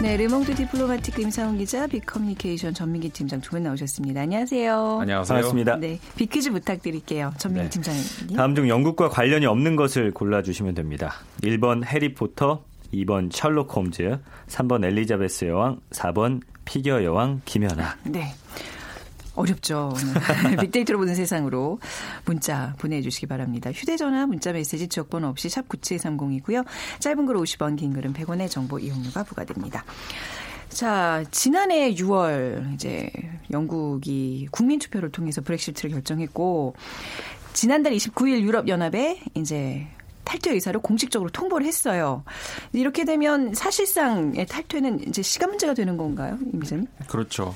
네, 0.03 0.17
르몽드 0.19 0.55
디플로마티크 0.55 1.23
임상훈 1.23 1.57
기자, 1.59 1.87
빅커뮤니케이션 1.87 2.75
전민기 2.75 3.09
팀장 3.11 3.41
두 3.41 3.53
분 3.53 3.63
나오셨습니다. 3.63 4.21
안녕하세요. 4.23 4.99
안녕하세요. 5.01 5.35
반갑습니다. 5.35 5.77
네, 5.77 5.99
빅퀴즈 6.17 6.51
부탁드릴게요. 6.51 7.33
전민기 7.39 7.65
네. 7.65 7.71
팀장님. 7.71 8.37
다음 8.37 8.55
중 8.55 8.69
영국과 8.69 9.09
관련이 9.09 9.47
없는 9.47 9.77
것을 9.77 10.13
골라주시면 10.13 10.75
됩니다. 10.75 11.15
1번 11.43 11.85
해리포터, 11.87 12.63
2번 12.93 13.31
셜록 13.33 13.75
홈즈, 13.75 14.19
3번 14.49 14.85
엘리자베스 14.85 15.47
여왕, 15.47 15.81
4번 15.91 16.41
피겨 16.67 17.03
여왕 17.05 17.41
김연아. 17.47 17.97
네. 18.05 18.35
어렵죠. 19.35 19.93
빅데이터로 20.61 20.99
보는 20.99 21.15
세상으로 21.15 21.79
문자 22.25 22.75
보내주시기 22.79 23.27
바랍니다. 23.27 23.71
휴대전화, 23.73 24.27
문자 24.27 24.53
메시지 24.53 24.89
지역번호 24.89 25.29
없이 25.29 25.49
샵 25.49 25.69
9730이고요. 25.69 26.65
짧은 27.01 27.27
글 27.27 27.37
50원, 27.37 27.77
긴 27.77 27.93
글은 27.93 28.13
100원의 28.13 28.51
정보 28.51 28.79
이용료가 28.79 29.25
부과됩니다. 29.25 29.85
자, 30.69 31.25
지난해 31.31 31.95
6월 31.95 32.75
이제 32.75 33.11
영국이 33.51 34.49
국민 34.51 34.79
투표를 34.79 35.11
통해서 35.11 35.41
브렉시트를 35.41 35.91
결정했고 35.91 36.75
지난달 37.53 37.93
29일 37.93 38.41
유럽 38.41 38.67
연합에 38.67 39.21
이제 39.35 39.87
탈퇴 40.25 40.51
의사를 40.51 40.79
공식적으로 40.81 41.31
통보를 41.31 41.67
했어요. 41.67 42.25
이렇게 42.73 43.05
되면 43.05 43.55
사실상의 43.55 44.47
탈퇴는 44.47 45.09
이제 45.09 45.23
시간 45.23 45.51
문제가 45.51 45.75
되는 45.75 45.97
건가요, 45.97 46.39
임 46.53 46.61
기자님? 46.61 46.87
그렇죠. 47.07 47.55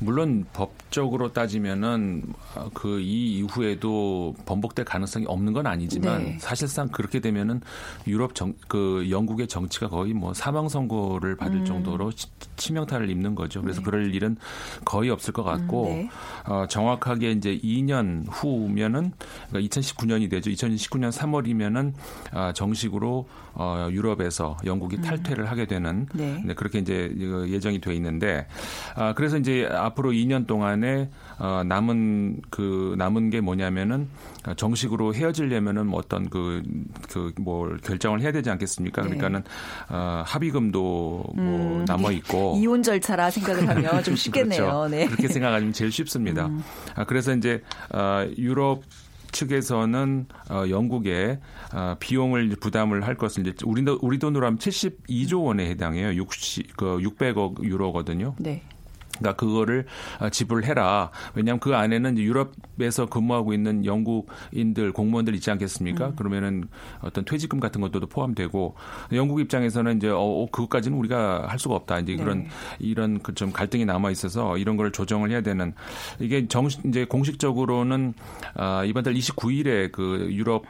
물론 0.00 0.44
법적으로 0.52 1.32
따지면은 1.32 2.22
그 2.74 2.98
이 3.00 3.38
이후에도 3.38 4.34
번복될 4.46 4.84
가능성이 4.84 5.24
없는 5.26 5.52
건 5.52 5.66
아니지만 5.66 6.24
네. 6.24 6.36
사실상 6.40 6.88
그렇게 6.88 7.20
되면은 7.20 7.60
유럽 8.06 8.34
정 8.34 8.54
그 8.68 9.06
영국의 9.10 9.46
정치가 9.48 9.88
거의 9.88 10.12
뭐 10.12 10.34
사망 10.34 10.68
선고를 10.68 11.36
받을 11.36 11.58
음. 11.60 11.64
정도로 11.64 12.12
치- 12.12 12.26
치명타를 12.56 13.08
입는 13.10 13.34
거죠. 13.34 13.62
그래서 13.62 13.82
그럴 13.82 14.14
일은 14.14 14.36
거의 14.84 15.10
없을 15.10 15.32
것 15.32 15.42
같고 15.42 15.86
음, 15.88 15.88
네. 15.94 16.10
어, 16.46 16.66
정확하게 16.68 17.32
이제 17.32 17.58
2년 17.58 18.24
후면은 18.28 19.12
그러니까 19.50 19.80
2019년이 19.80 20.30
되죠. 20.30 20.50
2019년 20.50 21.10
3월이면은 21.12 21.92
아, 22.32 22.52
정식으로 22.52 23.26
어, 23.60 23.88
유럽에서 23.90 24.56
영국이 24.64 25.00
탈퇴를 25.02 25.50
하게 25.50 25.66
되는 25.66 26.06
네. 26.14 26.40
네, 26.44 26.54
그렇게 26.54 26.78
이제 26.78 27.12
예정이 27.48 27.80
돼 27.80 27.92
있는데 27.96 28.46
아 28.94 29.14
그래서 29.14 29.36
이제 29.36 29.68
앞으로 29.70 30.12
2년 30.12 30.46
동안에 30.46 31.10
어 31.40 31.62
남은 31.66 32.42
그 32.50 32.94
남은 32.98 33.30
게 33.30 33.40
뭐냐면은 33.40 34.08
정식으로 34.56 35.12
헤어지려면은 35.14 35.86
뭐 35.88 35.98
어떤 35.98 36.30
그 36.30 36.62
그 37.08 37.32
뭘 37.38 37.78
결정을 37.78 38.20
해야 38.20 38.30
되지 38.32 38.48
않겠습니까? 38.50 39.02
네. 39.02 39.08
그러니까는 39.08 39.42
어 39.90 40.22
합의금도 40.24 41.24
뭐 41.34 41.78
음, 41.80 41.84
남아 41.86 42.12
있고 42.12 42.54
이혼 42.58 42.82
절차라 42.82 43.30
생각을 43.30 43.68
하면 43.68 44.02
좀 44.04 44.14
쉽겠네요. 44.16 44.60
그렇죠. 44.62 44.88
네. 44.88 45.06
그렇게 45.06 45.28
생각하면 45.28 45.72
제일 45.72 45.90
쉽습니다. 45.90 46.48
아, 46.94 47.04
그래서 47.04 47.34
이제 47.34 47.62
어, 47.92 48.24
유럽 48.36 48.82
측에서는 49.32 50.26
어, 50.50 50.64
영국에 50.68 51.38
어, 51.74 51.96
비용을 51.98 52.56
부담을 52.60 53.06
할 53.06 53.14
것을 53.16 53.46
이제 53.46 53.54
우리 53.64 53.84
돈 53.84 53.98
우리 54.02 54.18
돈으로 54.18 54.46
하면 54.46 54.58
72조 54.58 55.44
원에 55.44 55.68
해당해요. 55.68 56.14
60, 56.14 56.76
그 56.76 56.98
600억 56.98 57.62
유로거든요. 57.62 58.34
네. 58.38 58.62
그러니까 59.18 59.32
그거를 59.36 59.86
어, 60.20 60.28
지불해라. 60.28 61.10
왜냐하면 61.34 61.60
그 61.60 61.74
안에는 61.74 62.18
유럽에서 62.18 63.06
근무하고 63.06 63.54
있는 63.54 63.84
영국인들 63.86 64.92
공무원들 64.92 65.34
있지 65.34 65.50
않겠습니까? 65.50 66.12
그러면은 66.16 66.68
어떤 67.00 67.24
퇴직금 67.24 67.60
같은 67.60 67.80
것도 67.80 68.00
포함되고 68.00 68.74
영국 69.12 69.40
입장에서는 69.40 69.96
이제 69.96 70.08
어, 70.08 70.18
어, 70.18 70.46
그것까지는 70.50 70.98
우리가 70.98 71.46
할 71.48 71.58
수가 71.58 71.74
없다. 71.74 72.00
이제 72.00 72.14
그런 72.16 72.46
이런 72.78 73.18
그 73.20 73.38
좀 73.38 73.52
갈등이 73.52 73.84
남아 73.84 74.10
있어서 74.10 74.58
이런 74.58 74.76
걸 74.76 74.90
조정을 74.90 75.30
해야 75.30 75.40
되는 75.40 75.72
이게 76.18 76.48
정 76.48 76.68
이제 76.86 77.04
공식적으로는 77.04 78.14
아, 78.54 78.82
이번 78.84 79.04
달 79.04 79.14
29일에 79.14 79.92
그 79.92 80.28
유럽 80.32 80.64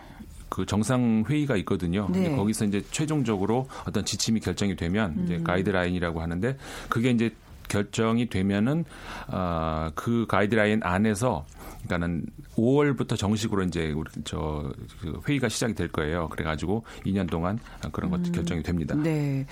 그 0.51 0.67
정상 0.67 1.25
회의가 1.27 1.57
있거든요. 1.59 2.09
네. 2.13 2.31
거기서 2.37 2.67
이제 2.67 2.83
최종적으로 2.91 3.69
어떤 3.87 4.05
지침이 4.05 4.41
결정이 4.41 4.77
되면 4.77 5.25
이제 5.25 5.39
가이드라인이라고 5.43 6.21
하는데 6.21 6.59
그게 6.91 7.11
이제 7.11 7.31
결정이 7.69 8.27
되면은 8.27 8.85
어, 9.29 9.91
그 9.95 10.27
가이드라인 10.27 10.81
안에서 10.83 11.47
그러니까는 11.85 12.27
5월부터 12.57 13.17
정식으로 13.17 13.63
이제 13.65 13.93
우리 13.93 14.11
저그 14.25 15.23
회의가 15.29 15.49
시작이 15.49 15.75
될 15.75 15.89
거예요. 15.89 16.29
그래가지고 16.29 16.85
2년 17.07 17.31
동안 17.31 17.59
그런 17.93 18.11
것도 18.11 18.33
결정이 18.33 18.63
됩니다. 18.63 18.97
네. 18.97 19.47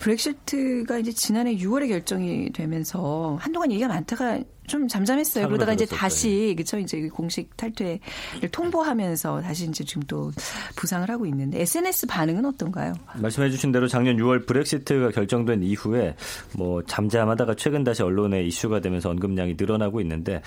브렉시트가 0.00 0.98
이제 0.98 1.12
지난해 1.12 1.56
6월에 1.56 1.88
결정이 1.88 2.50
되면서 2.52 3.36
한동안 3.40 3.70
얘기가 3.70 3.88
많다가 3.88 4.40
좀 4.72 4.88
잠잠했어요. 4.88 5.48
그러다가 5.48 5.74
이제. 5.74 5.84
다시 5.84 6.54
그쵸 6.56 6.78
이제 6.78 7.06
공식 7.12 7.54
탈퇴를 7.58 7.98
통보하면서 8.50 9.42
다시 9.42 9.66
이제 9.66 9.84
지금 9.84 10.02
또 10.06 10.32
부상을 10.76 11.08
하고 11.10 11.26
있는데 11.26 11.60
SNS 11.60 12.06
반응은 12.06 12.46
어떤가요? 12.46 12.94
말씀해주신 13.16 13.70
대로 13.70 13.86
작년 13.86 14.16
6월 14.16 14.46
브렉시트가 14.46 15.10
결정된 15.10 15.62
이후에 15.62 16.16
뭐 16.56 16.82
잠잠하다가 16.84 17.54
최근 17.56 17.84
다시 17.84 18.02
언론에 18.02 18.42
이슈가 18.44 18.80
되면서 18.80 19.10
언급량이 19.10 19.56
늘어나고 19.58 20.00
있는데 20.00 20.40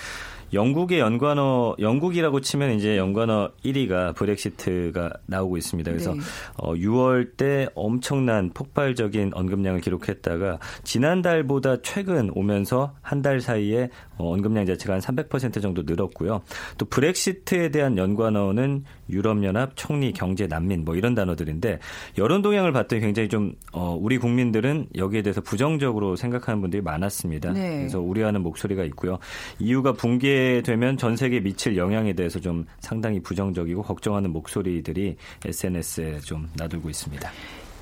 영국의 0.54 1.00
연관어 1.00 1.76
영국이라고 1.80 2.40
치면 2.42 2.72
이제 2.76 2.98
연관어 2.98 3.52
1위가 3.66 4.16
브렉시트가 4.16 5.12
나오고 5.26 5.58
있습니다. 5.58 5.92
그래서 5.92 6.14
네. 6.14 6.20
어, 6.58 6.74
6월 6.74 7.36
때 7.36 7.68
엄청난 7.76 8.52
폭발적인 8.54 9.32
언급량을 9.34 9.82
기록했다가 9.82 10.60
지난달보다 10.84 11.82
최근 11.84 12.32
오면서 12.34 12.94
한 13.02 13.26
달 13.26 13.42
사이에 13.42 13.90
어, 14.18 14.34
언급량 14.34 14.66
자체가 14.66 14.94
한 14.94 15.00
300% 15.02 15.62
정도 15.62 15.84
늘었고요. 15.84 16.42
또 16.78 16.86
브렉시트에 16.86 17.70
대한 17.70 17.98
연관어는 17.98 18.84
유럽연합, 19.10 19.72
총리, 19.76 20.14
경제, 20.14 20.48
난민 20.48 20.86
뭐 20.86 20.96
이런 20.96 21.16
단어들인데 21.16 21.80
여론 22.18 22.42
동향을 22.42 22.72
봤더니 22.72 23.02
굉장히 23.02 23.30
좀 23.30 23.54
어, 23.72 23.98
우리 24.00 24.18
국민들은 24.18 24.88
여기에 24.96 25.22
대해서 25.22 25.42
부정적으로 25.42 26.16
생각하는 26.16 26.62
분들이 26.62 26.82
많았습니다. 26.82 27.54
네. 27.54 27.78
그래서 27.80 28.00
우려하는 28.00 28.42
목소리가 28.42 28.84
있고요. 28.86 29.20
이유가 29.60 29.94
붕괴되면 29.94 30.98
전 30.98 31.16
세계에 31.16 31.40
미칠 31.42 31.78
영향에 31.78 32.14
대해서 32.14 32.40
좀 32.40 32.66
상당히 32.80 33.20
부정적이고 33.20 33.84
걱정하는 33.84 34.32
목소리들이 34.32 35.16
SNS에 35.46 36.20
좀 36.20 36.50
나돌고 36.56 36.90
있습니다. 36.90 37.30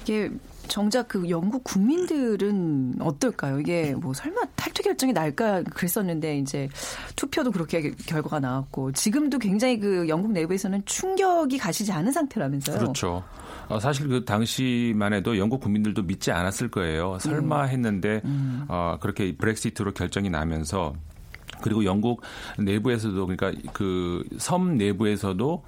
이게 0.04 0.30
정작 0.68 1.08
그 1.08 1.30
영국 1.30 1.64
국민들은 1.64 2.96
어떨까요? 3.00 3.60
이게 3.60 3.94
뭐 3.96 4.14
설마 4.14 4.42
탈퇴 4.56 4.84
결정이 4.84 5.14
날까 5.14 5.64
그랬었는데 5.64 6.38
이제 6.40 6.70
투표도 7.16 7.52
그렇게 7.52 7.92
결과가 7.92 8.40
나왔고 8.40 8.92
지금도 8.94 9.40
굉장히 9.40 9.80
그 9.80 10.08
영국 10.08 10.32
내부에서는 10.32 10.84
충격이 10.86 11.58
가시지 11.58 11.92
않은 11.92 12.12
상태라면서요. 12.12 12.78
그렇죠. 12.78 13.24
어, 13.68 13.80
사실 13.80 14.08
그 14.08 14.26
당시만 14.26 15.14
해도 15.14 15.38
영국 15.38 15.62
국민들도 15.62 16.04
믿지 16.04 16.32
않았을 16.32 16.70
거예요. 16.70 17.18
설마 17.20 17.64
했는데 17.64 18.22
어, 18.68 18.98
그렇게 19.00 19.36
브렉시트로 19.36 19.94
결정이 19.94 20.30
나면서 20.30 20.94
그리고 21.62 21.86
영국 21.86 22.22
내부에서도 22.60 23.26
그러니까 23.26 23.52
그 23.72 24.24
섬 24.38 24.78
내부에서도 24.78 25.64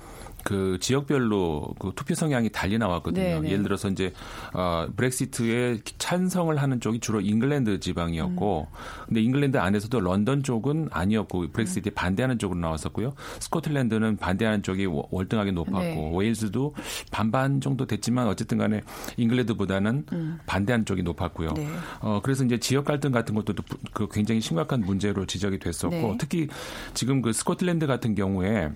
그 0.46 0.78
지역별로 0.80 1.74
그 1.80 1.92
투표 1.96 2.14
성향이 2.14 2.50
달리 2.52 2.78
나왔거든요. 2.78 3.24
네, 3.26 3.40
네. 3.40 3.50
예를 3.50 3.64
들어서 3.64 3.90
이제 3.90 4.14
어 4.54 4.86
브렉시트에 4.96 5.80
찬성을 5.98 6.56
하는 6.56 6.80
쪽이 6.80 7.00
주로 7.00 7.20
잉글랜드 7.20 7.80
지방이었고, 7.80 8.68
근데 9.08 9.22
잉글랜드 9.24 9.58
안에서도 9.58 10.00
런던 10.00 10.44
쪽은 10.44 10.90
아니었고 10.92 11.48
브렉시트에 11.52 11.94
반대하는 11.96 12.38
쪽으로 12.38 12.60
나왔었고요. 12.60 13.14
스코틀랜드는 13.40 14.18
반대하는 14.18 14.62
쪽이 14.62 14.86
월- 14.86 15.06
월등하게 15.10 15.50
높았고, 15.52 15.80
네. 15.80 16.12
웨일즈도 16.16 16.76
반반 17.10 17.60
정도 17.60 17.88
됐지만 17.88 18.28
어쨌든간에 18.28 18.82
잉글랜드보다는 19.18 20.06
반대하는 20.46 20.86
쪽이 20.86 21.02
높았고요. 21.02 21.54
네. 21.54 21.68
어 22.02 22.20
그래서 22.22 22.46
이제 22.46 22.60
지역 22.60 22.86
갈등 22.86 23.12
같은 23.12 23.34
것도 23.34 23.54
부- 23.54 23.78
그 23.94 24.08
굉장히 24.12 24.42
심각한 24.42 24.82
문제로 24.82 25.26
지적이 25.26 25.58
됐었고, 25.58 25.96
네. 25.96 26.16
특히 26.20 26.48
지금 26.94 27.24
그 27.24 27.34
스코틀랜드 27.34 27.88
같은 27.88 28.14
경우에 28.14 28.70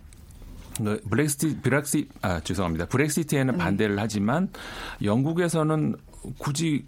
그 0.79 1.01
브렉시트 1.09 1.61
브렉시 1.61 2.07
아 2.21 2.39
죄송합니다. 2.39 2.85
브렉시트에는 2.87 3.57
반대를 3.57 3.99
하지만 3.99 4.49
영국에서는 5.03 5.95
굳이 6.37 6.85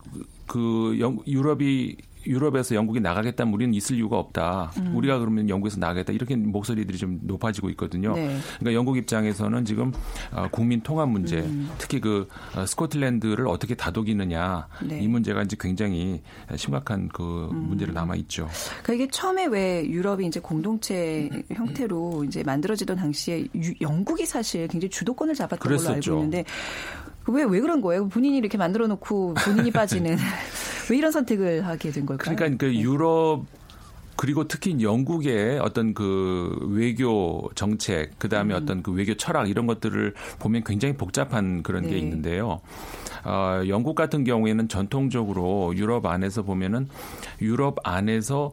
그 0.47 0.97
영, 0.99 1.19
유럽이 1.27 1.97
유럽에서 2.25 2.75
영국이 2.75 2.99
나가겠다면 2.99 3.53
우리는 3.53 3.73
있을 3.73 3.95
이유가 3.97 4.17
없다. 4.17 4.71
우리가 4.93 5.19
그러면 5.19 5.49
영국에서 5.49 5.79
나가겠다. 5.79 6.13
이렇게 6.13 6.36
목소리들이 6.36 6.97
좀 6.97 7.19
높아지고 7.23 7.69
있거든요. 7.71 8.13
네. 8.15 8.38
그러니까 8.60 8.73
영국 8.77 8.97
입장에서는 8.97 9.65
지금 9.65 9.91
어, 10.31 10.47
국민 10.51 10.81
통합 10.81 11.10
문제, 11.10 11.47
특히 11.77 11.99
그 11.99 12.27
어, 12.55 12.65
스코틀랜드를 12.65 13.47
어떻게 13.47 13.75
다독이느냐 13.75 14.67
네. 14.84 14.99
이 15.01 15.07
문제가 15.07 15.43
이제 15.43 15.55
굉장히 15.60 16.21
심각한 16.55 17.07
그 17.10 17.49
문제로 17.51 17.93
남아 17.93 18.15
있죠. 18.17 18.47
그러니까 18.84 18.93
이게 18.93 19.07
처음에 19.12 19.45
왜 19.47 19.86
유럽이 19.88 20.25
이제 20.27 20.39
공동체 20.39 21.29
형태로 21.51 22.23
이제 22.25 22.43
만들어지던 22.43 22.97
당시에 22.97 23.47
유- 23.55 23.73
영국이 23.81 24.25
사실 24.25 24.67
굉장히 24.67 24.89
주도권을 24.89 25.34
잡았던 25.36 25.60
걸로 25.60 25.73
알고 25.75 25.84
그랬었죠. 25.86 26.15
있는데 26.15 26.45
왜 27.27 27.43
왜 27.43 27.60
그런 27.60 27.81
거예요? 27.81 28.07
본인이 28.10 28.38
이렇게 28.38 28.57
만들어 28.57 28.88
놓고 28.88 29.36
본인이 29.36 29.69
빠지는 29.71 30.17
왜 30.89 30.97
이런 30.97 31.12
선택을 31.12 31.65
하게 31.65 31.91
된 31.91 32.05
걸까요? 32.05 32.36
그러니까 32.36 32.57
그 32.65 32.75
유럽 32.75 33.45
그리고 34.17 34.47
특히 34.47 34.77
영국의 34.79 35.57
어떤 35.60 35.95
그 35.95 36.55
외교 36.69 37.49
정책, 37.55 38.12
그 38.19 38.29
다음에 38.29 38.53
음. 38.53 38.62
어떤 38.62 38.84
그 38.84 38.91
외교 38.91 39.15
철학 39.15 39.49
이런 39.49 39.65
것들을 39.65 40.13
보면 40.38 40.63
굉장히 40.63 40.95
복잡한 40.95 41.63
그런 41.63 41.84
게 41.84 41.91
네. 41.91 41.97
있는데요. 41.97 42.62
어, 43.23 43.62
영국 43.67 43.95
같은 43.95 44.23
경우에는 44.23 44.67
전통적으로 44.67 45.73
유럽 45.75 46.05
안에서 46.05 46.43
보면은 46.43 46.88
유럽 47.41 47.77
안에서 47.84 48.51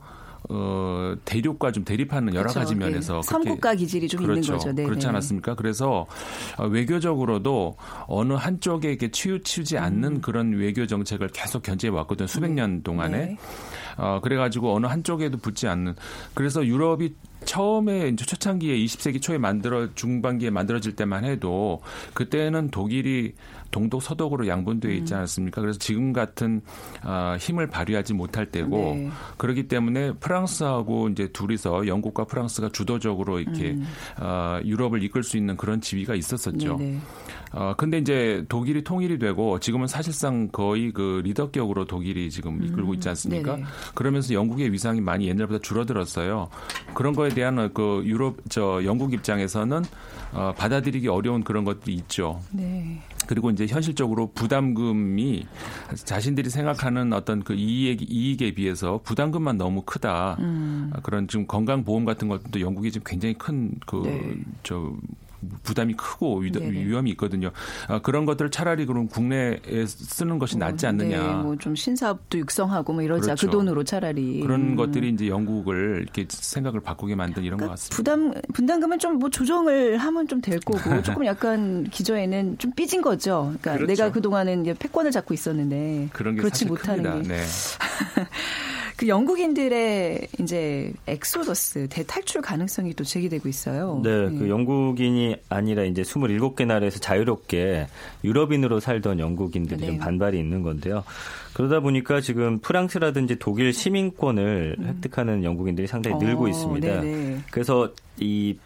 어, 0.50 1.14
대륙과 1.24 1.72
좀 1.72 1.84
대립하는 1.84 2.34
여러 2.34 2.44
그렇죠. 2.44 2.60
가지 2.60 2.74
네. 2.74 2.86
면에서 2.86 3.20
그렇게 3.20 3.26
삼국가 3.28 3.74
기질이 3.74 4.08
좀 4.08 4.22
그렇죠. 4.22 4.40
있는 4.40 4.52
거죠. 4.58 4.72
네, 4.72 4.84
그렇지 4.84 5.06
네. 5.06 5.08
않았습니까? 5.10 5.54
그래서 5.54 6.06
어, 6.56 6.66
외교적으로도 6.66 7.76
어느 8.06 8.32
한쪽에 8.32 8.88
이렇게 8.88 9.10
치우치지 9.10 9.78
않는 9.78 10.20
그런 10.20 10.52
외교 10.52 10.86
정책을 10.86 11.28
계속 11.28 11.62
견제해 11.62 11.92
왔거든요. 11.92 12.26
수백 12.26 12.52
년 12.52 12.82
동안에. 12.82 13.16
음. 13.16 13.28
네. 13.28 13.36
어, 13.98 14.20
그래가지고 14.22 14.74
어느 14.74 14.86
한쪽에도 14.86 15.38
붙지 15.38 15.66
않는. 15.66 15.94
그래서 16.34 16.64
유럽이 16.64 17.14
처음에 17.48 18.08
이제 18.08 18.26
초창기에 18.26 18.76
20세기 18.76 19.22
초에 19.22 19.38
만들어 19.38 19.88
중반기에 19.94 20.50
만들어질 20.50 20.94
때만 20.94 21.24
해도 21.24 21.80
그때는 22.12 22.70
독일이 22.70 23.32
동독 23.70 24.02
서독으로 24.02 24.46
양분되어 24.46 24.92
있지 24.92 25.14
음. 25.14 25.18
않았습니까? 25.18 25.62
그래서 25.62 25.78
지금 25.78 26.12
같은 26.12 26.60
어, 27.02 27.36
힘을 27.40 27.66
발휘하지 27.66 28.12
못할 28.12 28.46
때고 28.46 28.76
네. 28.76 29.10
그렇기 29.38 29.66
때문에 29.66 30.12
프랑스하고 30.20 31.08
이제 31.08 31.28
둘이서 31.28 31.86
영국과 31.86 32.24
프랑스가 32.24 32.68
주도적으로 32.68 33.40
이렇게 33.40 33.78
어, 34.20 34.60
유럽을 34.62 35.02
이끌 35.02 35.22
수 35.22 35.38
있는 35.38 35.56
그런 35.56 35.80
지위가 35.80 36.14
있었었죠. 36.14 36.74
음. 36.74 36.78
네네. 36.78 36.98
어, 37.52 37.74
근데 37.76 37.98
이제 37.98 38.44
독일이 38.48 38.82
통일이 38.84 39.18
되고 39.18 39.58
지금은 39.58 39.86
사실상 39.86 40.48
거의 40.48 40.92
그 40.92 41.22
리더격으로 41.24 41.86
독일이 41.86 42.30
지금 42.30 42.62
이끌고 42.62 42.94
있지 42.94 43.08
않습니까? 43.08 43.56
네네. 43.56 43.66
그러면서 43.94 44.34
영국의 44.34 44.72
위상이 44.72 45.00
많이 45.00 45.28
옛날보다 45.28 45.60
줄어들었어요. 45.60 46.48
그런 46.94 47.14
거에 47.14 47.30
대한 47.30 47.72
그 47.72 48.02
유럽, 48.04 48.36
저 48.48 48.82
영국 48.84 49.12
입장에서는 49.12 49.82
어, 50.32 50.52
받아들이기 50.56 51.08
어려운 51.08 51.42
그런 51.42 51.64
것들이 51.64 51.94
있죠. 51.94 52.40
네. 52.52 53.00
그리고 53.26 53.50
이제 53.50 53.66
현실적으로 53.66 54.32
부담금이 54.32 55.46
자신들이 55.94 56.48
생각하는 56.48 57.12
어떤 57.12 57.42
그 57.42 57.54
이익, 57.54 58.10
이익에 58.10 58.52
비해서 58.54 59.00
부담금만 59.04 59.58
너무 59.58 59.82
크다. 59.82 60.36
음. 60.40 60.90
아, 60.94 61.00
그런 61.00 61.28
지금 61.28 61.46
건강보험 61.46 62.04
같은 62.04 62.28
것도 62.28 62.60
영국이 62.60 62.90
지금 62.90 63.04
굉장히 63.06 63.34
큰 63.34 63.72
그, 63.86 64.02
네. 64.04 64.34
저, 65.42 65.56
부담이 65.62 65.94
크고 65.94 66.38
위. 66.38 66.50
위험이 66.52 67.10
있거든요. 67.10 67.50
아, 67.88 68.00
그런 68.00 68.24
것들을 68.24 68.50
차라리 68.50 68.86
그럼 68.86 69.08
국내에 69.08 69.60
쓰는 69.86 70.38
것이 70.38 70.56
낫지 70.58 70.86
않느냐. 70.86 71.22
네, 71.22 71.42
뭐좀 71.42 71.74
신사업도 71.74 72.38
육성하고 72.38 72.92
뭐 72.92 73.02
이러자 73.02 73.26
그렇죠. 73.34 73.46
그 73.46 73.52
돈으로 73.52 73.84
차라리 73.84 74.40
그런 74.40 74.60
음. 74.72 74.76
것들이 74.76 75.10
이제 75.10 75.28
영국을 75.28 76.00
이렇게 76.02 76.26
생각을 76.28 76.80
바꾸게 76.80 77.14
만든 77.14 77.44
이런 77.44 77.58
것 77.58 77.64
그러니까 77.66 77.72
같습니다. 77.74 77.96
부담 77.96 78.34
분담금은 78.54 78.98
좀 78.98 79.18
뭐 79.18 79.28
조정을 79.30 79.98
하면 79.98 80.26
좀 80.28 80.38
될 80.40 80.60
거고 80.60 80.78
조금 81.02 81.26
약간 81.26 81.84
기저에는 81.84 82.58
좀 82.58 82.70
삐진 82.76 83.02
거죠. 83.02 83.54
그러니까 83.60 83.74
그렇죠. 83.74 83.86
내가 83.86 84.12
그 84.12 84.22
동안은 84.22 84.62
패권을 84.78 85.10
잡고 85.10 85.34
있었는데 85.34 86.08
그런 86.12 86.36
게 86.36 86.40
그렇지 86.42 86.66
못하는 86.66 87.02
큽니다. 87.02 87.22
게. 87.22 87.40
네. 87.40 87.44
그 88.98 89.06
영국인들의 89.06 90.26
이제 90.40 90.92
엑소더스 91.06 91.86
대탈출 91.88 92.42
가능성이 92.42 92.94
또 92.94 93.04
제기되고 93.04 93.48
있어요. 93.48 94.00
네, 94.02 94.10
그 94.10 94.48
영국인이 94.48 95.36
아니라 95.48 95.84
이제 95.84 96.02
27개 96.02 96.66
나라에서 96.66 96.98
자유롭게 96.98 97.86
유럽인으로 98.24 98.80
살던 98.80 99.20
영국인들이 99.20 99.80
네. 99.80 99.86
좀 99.86 99.98
반발이 99.98 100.36
있는 100.36 100.64
건데요. 100.64 101.04
그러다 101.52 101.78
보니까 101.78 102.20
지금 102.20 102.58
프랑스라든지 102.58 103.36
독일 103.38 103.72
시민권을 103.72 104.78
획득하는 104.80 105.44
영국인들이 105.44 105.86
상당히 105.86 106.16
음. 106.16 106.20
어, 106.20 106.24
늘고 106.24 106.48
있습니다. 106.48 107.00
네네. 107.00 107.38
그래서 107.52 107.92
이 108.18 108.56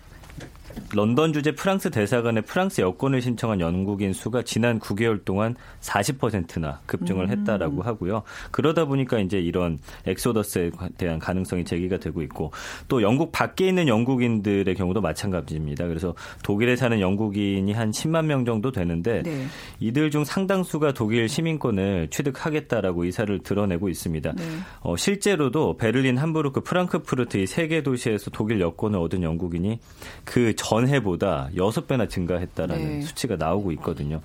런던 0.95 1.33
주재 1.33 1.55
프랑스 1.55 1.91
대사관에 1.91 2.41
프랑스 2.43 2.81
여권을 2.81 3.23
신청한 3.23 3.61
영국인 3.61 4.13
수가 4.13 4.43
지난 4.43 4.79
9개월 4.79 5.25
동안 5.25 5.55
40%나 5.81 6.81
급증을 6.87 7.27
음. 7.27 7.31
했다라고 7.31 7.83
하고요. 7.83 8.23
그러다 8.51 8.85
보니까 8.85 9.19
이제 9.19 9.39
이런 9.39 9.79
엑소더스에 10.07 10.71
대한 10.99 11.19
가능성이 11.19 11.65
제기가 11.65 11.99
되고 11.99 12.23
있고 12.23 12.51
또 12.89 13.03
영국 13.03 13.33
밖에 13.33 13.69
있는 13.69 13.89
영국인들의 13.89 14.75
경우도 14.75 15.01
마찬가지입니다. 15.01 15.87
그래서 15.87 16.15
독일에 16.43 16.77
사는 16.77 17.01
영국인이 17.01 17.73
한 17.73 17.91
10만 17.91 18.27
명 18.27 18.45
정도 18.45 18.71
되는데 18.73 19.23
네. 19.23 19.47
이들 19.81 20.11
중 20.11 20.25
상당수가 20.25 20.93
독일 20.93 21.29
시민권을 21.29 22.09
취득하겠다라고 22.11 23.05
의사를 23.05 23.39
드러내고 23.43 23.89
있습니다. 23.89 24.33
네. 24.33 24.45
어, 24.81 24.97
실제로도 24.97 25.77
베를린, 25.77 26.19
함부르크, 26.19 26.61
프랑크푸르트 26.63 27.39
이 27.39 27.47
세 27.47 27.69
개 27.69 27.83
도시에서 27.83 28.31
독일 28.33 28.61
여권을 28.61 28.99
얻은 28.99 29.23
영국인이 29.23 29.79
그 30.25 30.55
전해보다 30.63 31.51
6배나 31.57 32.09
증가했다라는 32.09 33.01
네. 33.01 33.03
수치가 33.03 33.37
나오고 33.37 33.73
있거든요. 33.73 34.21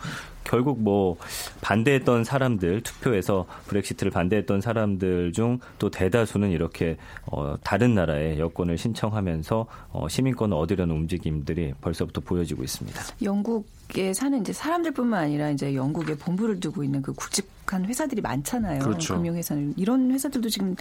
결국 0.47 0.81
뭐 0.81 1.17
반대했던 1.61 2.23
사람들 2.23 2.81
투표에서 2.81 3.45
브렉시트를 3.67 4.11
반대했던 4.11 4.61
사람들 4.61 5.33
중 5.33 5.59
또 5.79 5.89
대다수는 5.89 6.51
이렇게 6.51 6.97
어, 7.25 7.55
다른 7.63 7.95
나라의 7.95 8.39
여권을 8.39 8.77
신청하면서 8.77 9.67
어, 9.91 10.07
시민권을 10.07 10.55
얻으려는 10.55 10.95
움직임들이 10.95 11.73
벌써부터 11.81 12.21
보여지고 12.21 12.63
있습니다. 12.63 13.01
영국에 13.21 14.13
사는 14.13 14.39
이제 14.41 14.53
사람들뿐만 14.53 15.23
아니라 15.23 15.49
이제 15.49 15.75
영국에 15.75 16.15
본부를 16.15 16.59
두고 16.59 16.83
있는 16.83 17.01
그 17.01 17.13
굵직한 17.13 17.85
회사들이 17.85 18.21
많잖아요. 18.21 18.79
그렇죠. 18.79 19.15
금융회사는 19.15 19.73
이런 19.77 20.11
회사들도 20.11 20.49
지금 20.49 20.75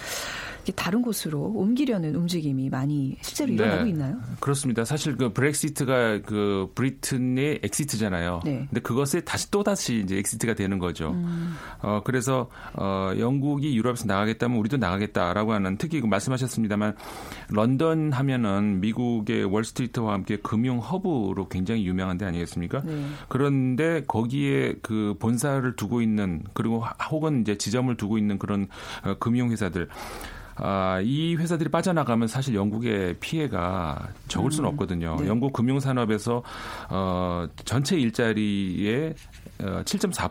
다른 0.74 1.02
곳으로 1.02 1.52
옮기려는 1.54 2.14
움직임이 2.16 2.68
많이 2.68 3.16
실제로 3.20 3.52
일어나고 3.52 3.84
네. 3.84 3.90
있나요? 3.90 4.16
그렇습니다. 4.40 4.84
사실 4.84 5.16
그 5.16 5.32
브렉시트가 5.32 6.22
그 6.22 6.70
Britain의 6.74 7.60
exit잖아요. 7.62 8.40
네. 8.44 8.66
근데 8.68 8.80
그것에 8.80 9.20
다시 9.20 9.50
또 9.50 9.55
다시 9.62 10.00
이제 10.04 10.18
exit가 10.18 10.54
되는 10.54 10.78
거죠. 10.78 11.10
음. 11.10 11.54
어 11.82 12.00
그래서 12.04 12.48
어 12.74 13.12
영국이 13.18 13.76
유럽에서 13.76 14.06
나가겠다면 14.06 14.58
우리도 14.58 14.76
나가겠다라고 14.76 15.52
하는 15.52 15.76
특히 15.76 16.00
그 16.00 16.06
말씀하셨습니다만 16.06 16.94
런던 17.50 18.12
하면은 18.12 18.80
미국의 18.80 19.44
월스트리트와 19.44 20.12
함께 20.14 20.36
금융 20.36 20.78
허브로 20.78 21.48
굉장히 21.48 21.86
유명한 21.86 22.18
데 22.18 22.24
아니겠습니까? 22.26 22.82
네. 22.82 23.06
그런데 23.28 24.02
거기에 24.06 24.74
그 24.82 25.14
본사를 25.18 25.76
두고 25.76 26.00
있는 26.02 26.42
그리고 26.54 26.80
하- 26.80 26.92
혹은 27.10 27.40
이제 27.42 27.56
지점을 27.56 27.94
두고 27.96 28.18
있는 28.18 28.38
그런 28.38 28.68
어, 29.04 29.14
금융 29.18 29.50
회사들 29.50 29.88
아, 30.56 31.00
이 31.02 31.36
회사들이 31.36 31.70
빠져나가면 31.70 32.28
사실 32.28 32.54
영국의 32.54 33.16
피해가 33.20 34.08
적을 34.28 34.50
수는 34.50 34.70
없거든요. 34.70 35.16
네. 35.20 35.28
영국 35.28 35.52
금융 35.52 35.80
산업에서 35.80 36.42
어, 36.88 37.46
전체 37.64 37.98
일자리의 37.98 39.14
어, 39.60 39.82
7.4% 39.84 40.30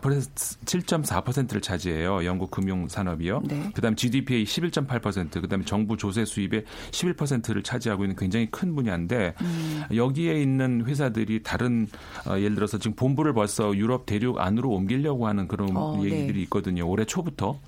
7.4%를 0.66 1.62
차지해요. 1.62 2.26
영국 2.26 2.52
금융 2.52 2.88
산업이요. 2.88 3.44
네. 3.46 3.72
그다음 3.74 3.96
GDP의 3.96 4.46
11.8%, 4.46 5.42
그다음에 5.42 5.66
정부 5.66 5.98
조세 5.98 6.26
수입의 6.26 6.64
11%를 6.92 7.64
차지하고 7.64 8.04
있는 8.04 8.16
굉장히 8.16 8.48
큰 8.52 8.76
분야인데 8.76 9.34
음. 9.42 9.84
여기에 9.96 10.42
있는 10.42 10.86
회사들이 10.86 11.44
다른 11.44 11.88
어, 12.28 12.38
예를 12.38 12.56
들어서 12.56 12.78
지금 12.78 12.96
본부를 12.96 13.34
벌써 13.34 13.76
유럽 13.76 14.06
대륙 14.06 14.40
안으로 14.40 14.70
옮기려고 14.72 15.28
하는 15.28 15.48
그런 15.48 15.76
어, 15.76 16.00
얘기들이 16.04 16.34
네. 16.34 16.42
있거든요. 16.44 16.88
올해 16.88 17.06
초부터. 17.06 17.60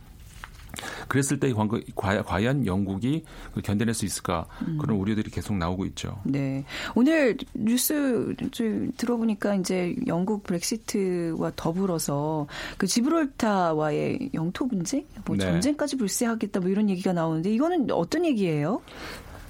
그랬을 1.08 1.40
때 1.40 1.52
과- 1.96 2.22
과연 2.24 2.66
영국이 2.66 3.24
그 3.54 3.62
견뎌낼 3.62 3.94
수 3.94 4.06
있을까 4.06 4.46
음. 4.68 4.78
그런 4.80 4.98
우려들이 4.98 5.30
계속 5.32 5.56
나오고 5.58 5.86
있죠. 5.88 6.20
네. 6.24 6.64
오늘 6.96 7.38
뉴스 7.54 8.34
좀 8.52 8.92
들어보니까 8.98 9.56
이제 9.56 9.96
영국 10.08 10.44
브렉시트와 10.44 11.52
더불어서 11.56 12.48
그 12.78 12.88
지브롤타와의 12.88 14.32
영토 14.34 14.68
분쟁, 14.68 15.06
뭐 15.26 15.36
네. 15.36 15.44
전쟁까지 15.46 15.98
불새하겠다 15.98 16.60
뭐 16.60 16.70
이런 16.70 16.90
얘기가 16.90 17.14
나오는데 17.14 17.52
이거는 17.52 17.92
어떤 17.92 18.26
얘기예요? 18.26 18.82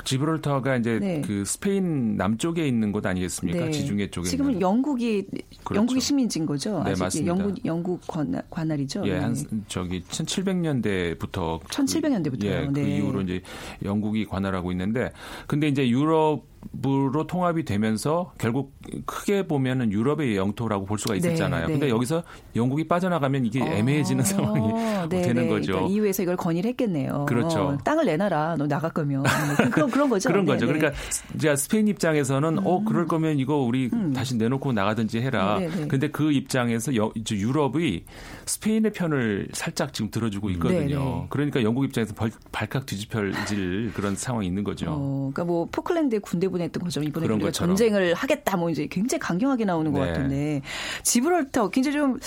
지브롤터가 0.04 0.78
이제 0.78 1.00
네. 1.00 1.22
그 1.22 1.44
스페인 1.46 2.16
남쪽에 2.18 2.68
있는 2.68 2.92
곳 2.92 3.06
아니겠습니까? 3.06 3.66
네. 3.66 3.72
지중해 3.72 4.10
쪽에 4.12 4.30
지금은. 4.30 4.62
영국이 4.62 5.26
그렇죠. 5.64 5.80
영국이 5.80 6.00
시민지인 6.00 6.46
거죠. 6.46 6.84
네, 6.84 6.94
맞습니다. 6.98 7.28
영국 7.32 7.66
영국 7.66 8.08
관, 8.08 8.42
관할이죠. 8.50 9.04
예, 9.06 9.14
네. 9.14 9.20
한 9.20 9.36
저기 9.68 10.02
1700년대부터 10.04 11.62
1700년대 11.64 12.32
부터요. 12.32 12.52
예, 12.52 12.66
그 12.68 12.80
네. 12.80 12.98
이후로 12.98 13.22
이제 13.22 13.42
영국이 13.84 14.26
관할하고 14.26 14.72
있는데 14.72 15.12
근데 15.48 15.68
이제 15.68 15.88
유럽 15.90 16.44
으로 16.86 17.28
통합이 17.28 17.66
되면서 17.66 18.34
결국 18.38 18.74
크게 19.06 19.48
보면은 19.48 19.92
유럽의 19.92 20.36
영토라고 20.38 20.86
볼 20.86 21.00
수가 21.00 21.16
있었잖아요. 21.16 21.68
네, 21.68 21.72
근데 21.74 21.86
네. 21.88 21.92
여기서 21.92 22.24
영국이 22.56 22.88
빠져나가면 22.88 23.46
이게 23.46 23.62
애매해지는 23.62 24.22
어, 24.22 24.26
상황이 24.26 24.74
네, 25.10 25.22
되는 25.24 25.44
네. 25.44 25.50
거죠. 25.50 25.74
그러니까 25.74 25.94
EU에서 25.94 26.24
이걸 26.24 26.36
건의를 26.38 26.70
했겠네요. 26.72 27.26
그렇죠. 27.28 27.60
어, 27.60 27.78
땅을 27.84 28.06
내놔라. 28.06 28.56
너 28.58 28.68
나갈 28.68 28.92
거면. 28.92 29.24
뭐 29.24 29.70
그런 29.72 29.90
그런 29.90 30.10
거죠. 30.10 30.30
그런 30.30 30.46
네, 30.46 30.54
거죠. 30.54 30.66
네. 30.66 30.74
그러니까 30.74 31.00
이제 31.36 31.56
스페인 31.56 31.88
입장에서는 31.88 32.60
어 32.66 32.84
그럴 32.84 33.06
거면 33.08 33.40
이거 33.40 33.58
우리 33.58 33.90
다시 34.14 34.36
내놓고 34.36 34.74
나가든지 34.74 35.20
해라. 35.22 35.58
음. 35.58 35.60
네, 35.60 35.70
네. 35.70 35.88
근데 35.88 36.10
그 36.10 36.32
입장에서 36.32 36.96
여, 36.96 37.12
유럽이 37.32 38.04
스페인의 38.46 38.92
편을 38.94 39.50
살짝 39.54 39.94
지금 39.94 40.12
들어주고 40.12 40.50
있거든요. 40.52 40.80
네, 40.80 40.96
네. 40.96 41.28
그러니까 41.30 41.64
영국 41.64 41.86
입장에서 41.86 42.14
벌, 42.14 42.32
발칵 42.52 42.86
뒤집혀질 42.86 43.92
그런 43.94 44.16
상황이 44.16 44.48
있는 44.48 44.64
거죠. 44.64 44.88
어, 44.90 45.32
그러니까 45.34 45.46
뭐 45.46 45.68
포클랜드에 45.72 46.20
군대 46.20 46.48
보냈던 46.58 46.84
것처럼 46.84 47.08
이번에 47.08 47.26
그런 47.28 47.36
우리가 47.38 47.50
것처럼. 47.50 47.76
전쟁을 47.76 48.14
하겠다 48.14 48.58
뭐 48.58 48.70
이제 48.70 48.88
굉장히 48.90 49.20
강경하게 49.20 49.66
나오는 49.66 49.92
것 49.92 50.02
네. 50.02 50.08
같은데 50.08 50.62
지브롤터 51.04 51.70
굉장히 51.70 51.98
좀 51.98 52.20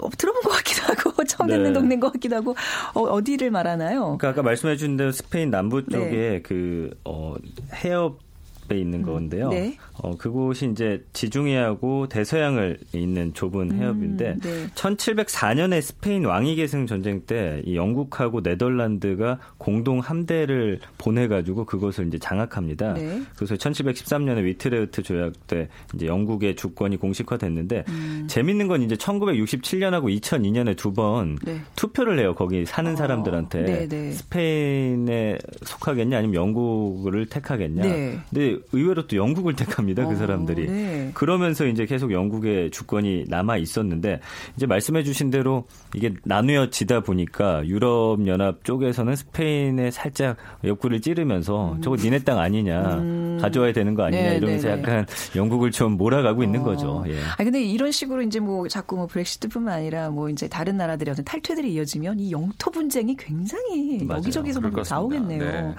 어, 0.00 0.08
들어본 0.10 0.42
것 0.42 0.50
같기도 0.50 0.82
하고 0.84 1.24
처음 1.24 1.48
듣는 1.48 1.64
네. 1.64 1.72
동네인 1.72 2.00
것 2.00 2.12
같기도 2.12 2.36
하고 2.36 2.56
어, 2.94 3.22
디를 3.24 3.50
말하나요? 3.50 4.18
그러니까 4.18 4.28
아까 4.30 4.42
말씀해 4.42 4.76
주신 4.76 4.96
대로 4.96 5.12
스페인 5.12 5.50
남부 5.50 5.82
네. 5.86 5.96
쪽에 5.96 6.42
그 6.42 6.90
어, 7.04 7.34
해협에 7.74 8.76
있는 8.78 9.02
건데요. 9.02 9.48
네. 9.50 9.76
어, 10.02 10.16
그곳이 10.16 10.68
이제 10.70 11.04
지중해하고 11.12 12.08
대서양을 12.08 12.78
있는 12.92 13.32
좁은 13.34 13.72
해협인데 13.72 14.36
네. 14.40 14.66
1704년에 14.74 15.80
스페인 15.80 16.24
왕위 16.24 16.56
계승 16.56 16.86
전쟁 16.86 17.22
때 17.26 17.60
이 17.64 17.76
영국하고 17.76 18.40
네덜란드가 18.40 19.38
공동 19.58 20.00
함대를 20.00 20.80
보내 20.98 21.28
가지고 21.28 21.64
그것을 21.64 22.08
이제 22.08 22.18
장악합니다. 22.18 22.94
네. 22.94 23.22
그래서 23.36 23.54
1713년에 23.54 24.44
위트레흐트 24.44 25.02
조약 25.02 25.46
때 25.46 25.68
이제 25.94 26.06
영국의 26.06 26.56
주권이 26.56 26.96
공식화됐는데 26.96 27.84
음. 27.88 28.26
재밌는 28.28 28.68
건 28.68 28.82
이제 28.82 28.94
1967년하고 28.96 30.20
2002년에 30.20 30.76
두번 30.76 31.38
네. 31.44 31.60
투표를 31.76 32.18
해요. 32.18 32.34
거기 32.34 32.64
사는 32.64 32.92
어, 32.92 32.96
사람들한테 32.96 33.62
네, 33.62 33.88
네. 33.88 34.12
스페인에 34.12 35.38
속하겠냐 35.62 36.18
아니면 36.18 36.34
영국을 36.34 37.26
택하겠냐. 37.26 37.82
네. 37.82 38.18
근데 38.30 38.58
의외로 38.72 39.06
또 39.06 39.16
영국을 39.16 39.54
택합니다. 39.54 39.89
그 39.94 40.12
어, 40.12 40.14
사람들이. 40.16 40.66
네. 40.66 41.10
그러면서 41.14 41.66
이제 41.66 41.86
계속 41.86 42.12
영국의 42.12 42.70
주권이 42.70 43.24
남아 43.28 43.56
있었는데 43.58 44.20
이제 44.56 44.66
말씀해 44.66 45.02
주신 45.02 45.30
대로 45.30 45.64
이게 45.94 46.14
나누어지다 46.24 47.00
보니까 47.00 47.66
유럽 47.66 48.26
연합 48.26 48.64
쪽에서는 48.64 49.16
스페인에 49.16 49.90
살짝 49.90 50.36
옆구리를 50.64 51.00
찌르면서 51.00 51.76
저거 51.82 51.96
니네 51.96 52.20
땅 52.20 52.38
아니냐. 52.38 53.38
가져와야 53.40 53.72
되는 53.72 53.94
거 53.94 54.04
아니냐 54.04 54.22
음. 54.22 54.28
네, 54.30 54.36
이러면서 54.36 54.68
네, 54.68 54.76
네. 54.76 54.80
약간 54.82 55.06
영국을 55.34 55.70
좀 55.70 55.92
몰아가고 55.96 56.42
있는 56.42 56.60
어. 56.60 56.64
거죠. 56.64 57.04
예. 57.08 57.18
아 57.38 57.42
근데 57.44 57.62
이런 57.62 57.90
식으로 57.90 58.22
이제 58.22 58.38
뭐 58.40 58.68
자꾸 58.68 58.96
뭐 58.96 59.06
브렉시트뿐만 59.06 59.74
아니라 59.74 60.10
뭐 60.10 60.28
이제 60.28 60.48
다른 60.48 60.76
나라들의 60.76 61.12
어떤 61.12 61.24
탈퇴들이 61.24 61.72
이어지면 61.74 62.20
이 62.20 62.32
영토 62.32 62.70
분쟁이 62.70 63.16
굉장히 63.16 64.04
맞아요. 64.04 64.18
여기저기서. 64.18 64.60
나오겠네요. 64.90 65.74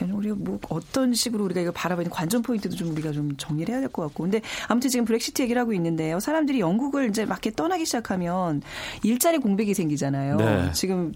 네. 0.00 0.10
아, 0.10 0.14
우리가 0.14 0.34
뭐 0.38 0.58
어떤 0.68 1.14
식으로 1.14 1.44
우리가 1.44 1.60
이거 1.60 1.70
바라보는 1.72 2.10
관전 2.10 2.42
포인트도 2.42 2.76
좀 2.76 2.90
우리가 2.92 3.12
좀 3.12 3.36
정리를 3.36 3.72
해야 3.72 3.80
될 3.80 3.88
것 3.90 4.02
같고. 4.02 4.24
근데 4.24 4.40
아무튼 4.68 4.90
지금 4.90 5.04
브렉시트 5.04 5.42
얘기를 5.42 5.60
하고 5.60 5.72
있는데요. 5.72 6.20
사람들이 6.20 6.60
영국을 6.60 7.08
이제 7.10 7.24
막 7.24 7.34
이렇게 7.44 7.50
떠나기 7.54 7.84
시작하면 7.84 8.62
일자리 9.02 9.38
공백이 9.38 9.74
생기잖아요. 9.74 10.36
네. 10.36 10.72
지금 10.72 11.12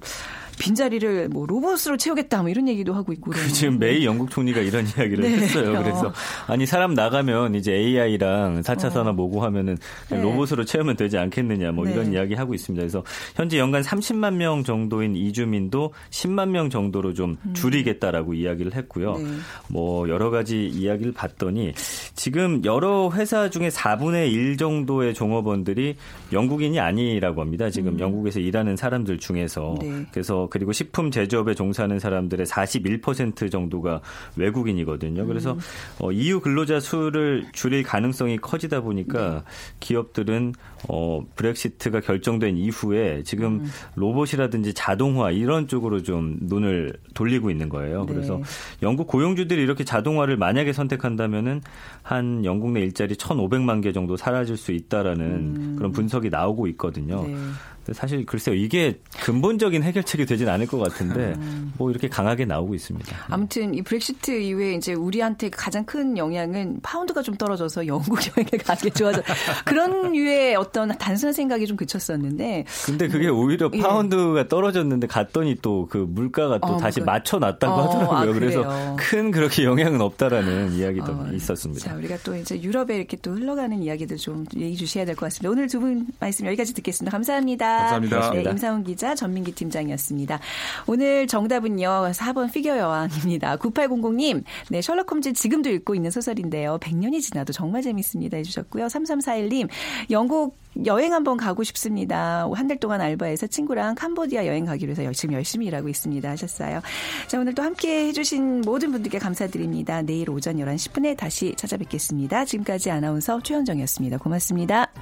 빈자리를 0.58 1.28
뭐 1.28 1.46
로봇으로 1.46 1.96
채우겠다 1.96 2.42
뭐 2.42 2.50
이런 2.50 2.68
얘기도 2.68 2.94
하고 2.94 3.12
있고. 3.12 3.30
그 3.30 3.48
지금 3.48 3.78
메이 3.78 4.04
영국 4.04 4.30
총리가 4.30 4.60
이런 4.60 4.84
이야기를 4.96 5.18
네. 5.18 5.30
했어요. 5.30 5.82
그래서 5.82 6.12
아니 6.46 6.66
사람 6.66 6.94
나가면 6.94 7.54
이제 7.54 7.72
AI랑 7.72 8.60
4차 8.62 8.90
산업 8.90 9.16
뭐고 9.16 9.42
하면은 9.42 9.76
네. 10.10 10.20
로봇으로 10.20 10.64
채우면 10.64 10.96
되지 10.96 11.18
않겠느냐 11.18 11.72
뭐 11.72 11.84
네. 11.84 11.92
이런 11.92 12.12
이야기 12.12 12.34
하고 12.34 12.54
있습니다. 12.54 12.80
그래서 12.80 13.02
현재 13.34 13.58
연간 13.58 13.82
30만 13.82 14.34
명 14.34 14.64
정도인 14.64 15.16
이주민도 15.16 15.92
10만 16.10 16.48
명 16.50 16.70
정도로 16.70 17.14
좀 17.14 17.36
줄이겠다라고 17.54 18.34
이야기를 18.34 18.74
했고요. 18.74 19.16
네. 19.16 19.24
뭐 19.68 20.08
여러 20.08 20.30
가지 20.30 20.66
이야기를 20.66 21.12
봤더니 21.12 21.72
지금 22.14 22.64
여러 22.64 23.10
회사 23.14 23.50
중에 23.50 23.68
4분의 23.68 24.32
1 24.32 24.56
정도의 24.56 25.14
종업원들이 25.14 25.96
영국인이 26.32 26.78
아니라고 26.80 27.40
합니다. 27.40 27.70
지금 27.70 27.98
영국에서 28.00 28.40
일하는 28.40 28.76
사람들 28.76 29.18
중에서 29.18 29.76
네. 29.80 30.04
그래서 30.12 30.47
그리고 30.48 30.72
식품 30.72 31.10
제조업에 31.10 31.54
종사하는 31.54 31.98
사람들의 31.98 32.46
41% 32.46 33.50
정도가 33.50 34.00
외국인이거든요. 34.36 35.26
그래서 35.26 35.52
음. 35.52 35.58
어, 36.00 36.12
EU 36.12 36.40
근로자 36.40 36.80
수를 36.80 37.46
줄일 37.52 37.82
가능성이 37.82 38.38
커지다 38.38 38.80
보니까 38.80 39.30
네. 39.30 39.40
기업들은 39.80 40.54
어, 40.88 41.22
브렉시트가 41.34 42.00
결정된 42.00 42.56
이후에 42.56 43.22
지금 43.24 43.60
음. 43.60 43.70
로봇이라든지 43.96 44.74
자동화 44.74 45.30
이런 45.30 45.66
쪽으로 45.66 46.02
좀 46.02 46.36
눈을 46.40 46.94
돌리고 47.14 47.50
있는 47.50 47.68
거예요. 47.68 48.04
네. 48.06 48.12
그래서 48.12 48.40
영국 48.82 49.06
고용주들이 49.08 49.60
이렇게 49.60 49.84
자동화를 49.84 50.36
만약에 50.36 50.72
선택한다면은 50.72 51.62
한 52.02 52.44
영국 52.44 52.72
내 52.72 52.80
일자리 52.80 53.14
1,500만 53.14 53.82
개 53.82 53.92
정도 53.92 54.16
사라질 54.16 54.56
수 54.56 54.72
있다라는 54.72 55.76
그런 55.76 55.92
분석이 55.92 56.30
나오고 56.30 56.66
있거든요. 56.68 57.22
음. 57.22 57.32
네. 57.32 57.77
사실 57.92 58.24
글쎄요 58.26 58.54
이게 58.54 59.00
근본적인 59.22 59.82
해결책이 59.82 60.26
되진 60.26 60.48
않을 60.48 60.66
것 60.66 60.78
같은데 60.78 61.34
음. 61.38 61.72
뭐 61.78 61.90
이렇게 61.90 62.08
강하게 62.08 62.44
나오고 62.44 62.74
있습니다. 62.74 63.16
아무튼 63.28 63.74
이 63.74 63.82
브렉시트 63.82 64.30
이후에 64.40 64.74
이제 64.74 64.92
우리한테 64.94 65.50
가장 65.50 65.84
큰 65.84 66.16
영향은 66.18 66.80
파운드가 66.82 67.22
좀 67.22 67.34
떨어져서 67.36 67.86
영국 67.86 68.18
여행을 68.36 68.50
가게 68.64 68.90
좋아져 68.90 69.22
그런 69.64 70.12
류의 70.12 70.56
어떤 70.56 70.88
단순한 70.96 71.32
생각이 71.32 71.66
좀 71.66 71.76
그쳤었는데 71.76 72.64
근데 72.86 73.08
그게 73.08 73.28
오히려 73.28 73.70
예. 73.74 73.78
파운드가 73.80 74.48
떨어졌는데 74.48 75.06
갔더니 75.06 75.56
또 75.62 75.86
그 75.88 75.96
물가가 75.98 76.58
또 76.58 76.74
어, 76.74 76.76
다시 76.76 77.00
그- 77.00 77.04
맞춰놨다고 77.06 77.72
어, 77.72 77.82
하더라고요. 77.86 78.30
아, 78.30 78.32
그래서? 78.32 78.96
큰 78.98 79.30
그렇게 79.30 79.64
영향은 79.64 80.00
없다라는 80.00 80.72
이야기도 80.72 81.12
어, 81.12 81.28
있었습니다. 81.32 81.88
자, 81.88 81.96
우리가 81.96 82.16
또 82.24 82.36
이제 82.36 82.60
유럽에 82.60 82.96
이렇게 82.96 83.16
또 83.16 83.32
흘러가는 83.32 83.80
이야기들 83.82 84.16
좀 84.18 84.44
얘기 84.56 84.76
주셔야 84.76 85.04
될 85.06 85.14
것 85.14 85.26
같습니다. 85.26 85.50
오늘 85.50 85.66
두 85.68 85.78
분 85.80 86.06
말씀 86.20 86.44
여기까지 86.46 86.74
듣겠습니다. 86.74 87.10
감사합니다. 87.16 87.77
감사합니다. 87.78 88.30
네, 88.30 88.42
임상훈 88.42 88.84
기자, 88.84 89.14
전민기 89.14 89.52
팀장이었습니다. 89.52 90.38
오늘 90.86 91.26
정답은요, 91.26 92.10
4번 92.12 92.52
피겨 92.52 92.78
여왕입니다. 92.78 93.56
9800님, 93.56 94.44
네, 94.70 94.82
셜록 94.82 95.10
홈즈 95.10 95.32
지금도 95.32 95.70
읽고 95.70 95.94
있는 95.94 96.10
소설인데요. 96.10 96.78
100년이 96.80 97.20
지나도 97.20 97.52
정말 97.52 97.82
재밌습니다. 97.82 98.36
해주셨고요. 98.36 98.86
3341님, 98.86 99.68
영국 100.10 100.56
여행 100.86 101.12
한번 101.12 101.36
가고 101.36 101.64
싶습니다. 101.64 102.48
한 102.54 102.68
달 102.68 102.76
동안 102.76 103.00
알바해서 103.00 103.46
친구랑 103.46 103.94
캄보디아 103.94 104.46
여행 104.46 104.66
가기로 104.66 104.90
해서 104.90 105.10
지금 105.12 105.34
열심히 105.34 105.66
일하고 105.66 105.88
있습니다. 105.88 106.28
하셨어요. 106.28 106.82
자, 107.26 107.38
오늘 107.40 107.54
또 107.54 107.62
함께 107.62 108.06
해주신 108.08 108.60
모든 108.60 108.92
분들께 108.92 109.18
감사드립니다. 109.18 110.02
내일 110.02 110.28
오전 110.30 110.56
11시 110.58 110.92
10분에 110.92 111.16
다시 111.16 111.54
찾아뵙겠습니다. 111.56 112.44
지금까지 112.44 112.90
아나운서 112.90 113.40
최현정이었습니다. 113.42 114.18
고맙습니다. 114.18 114.92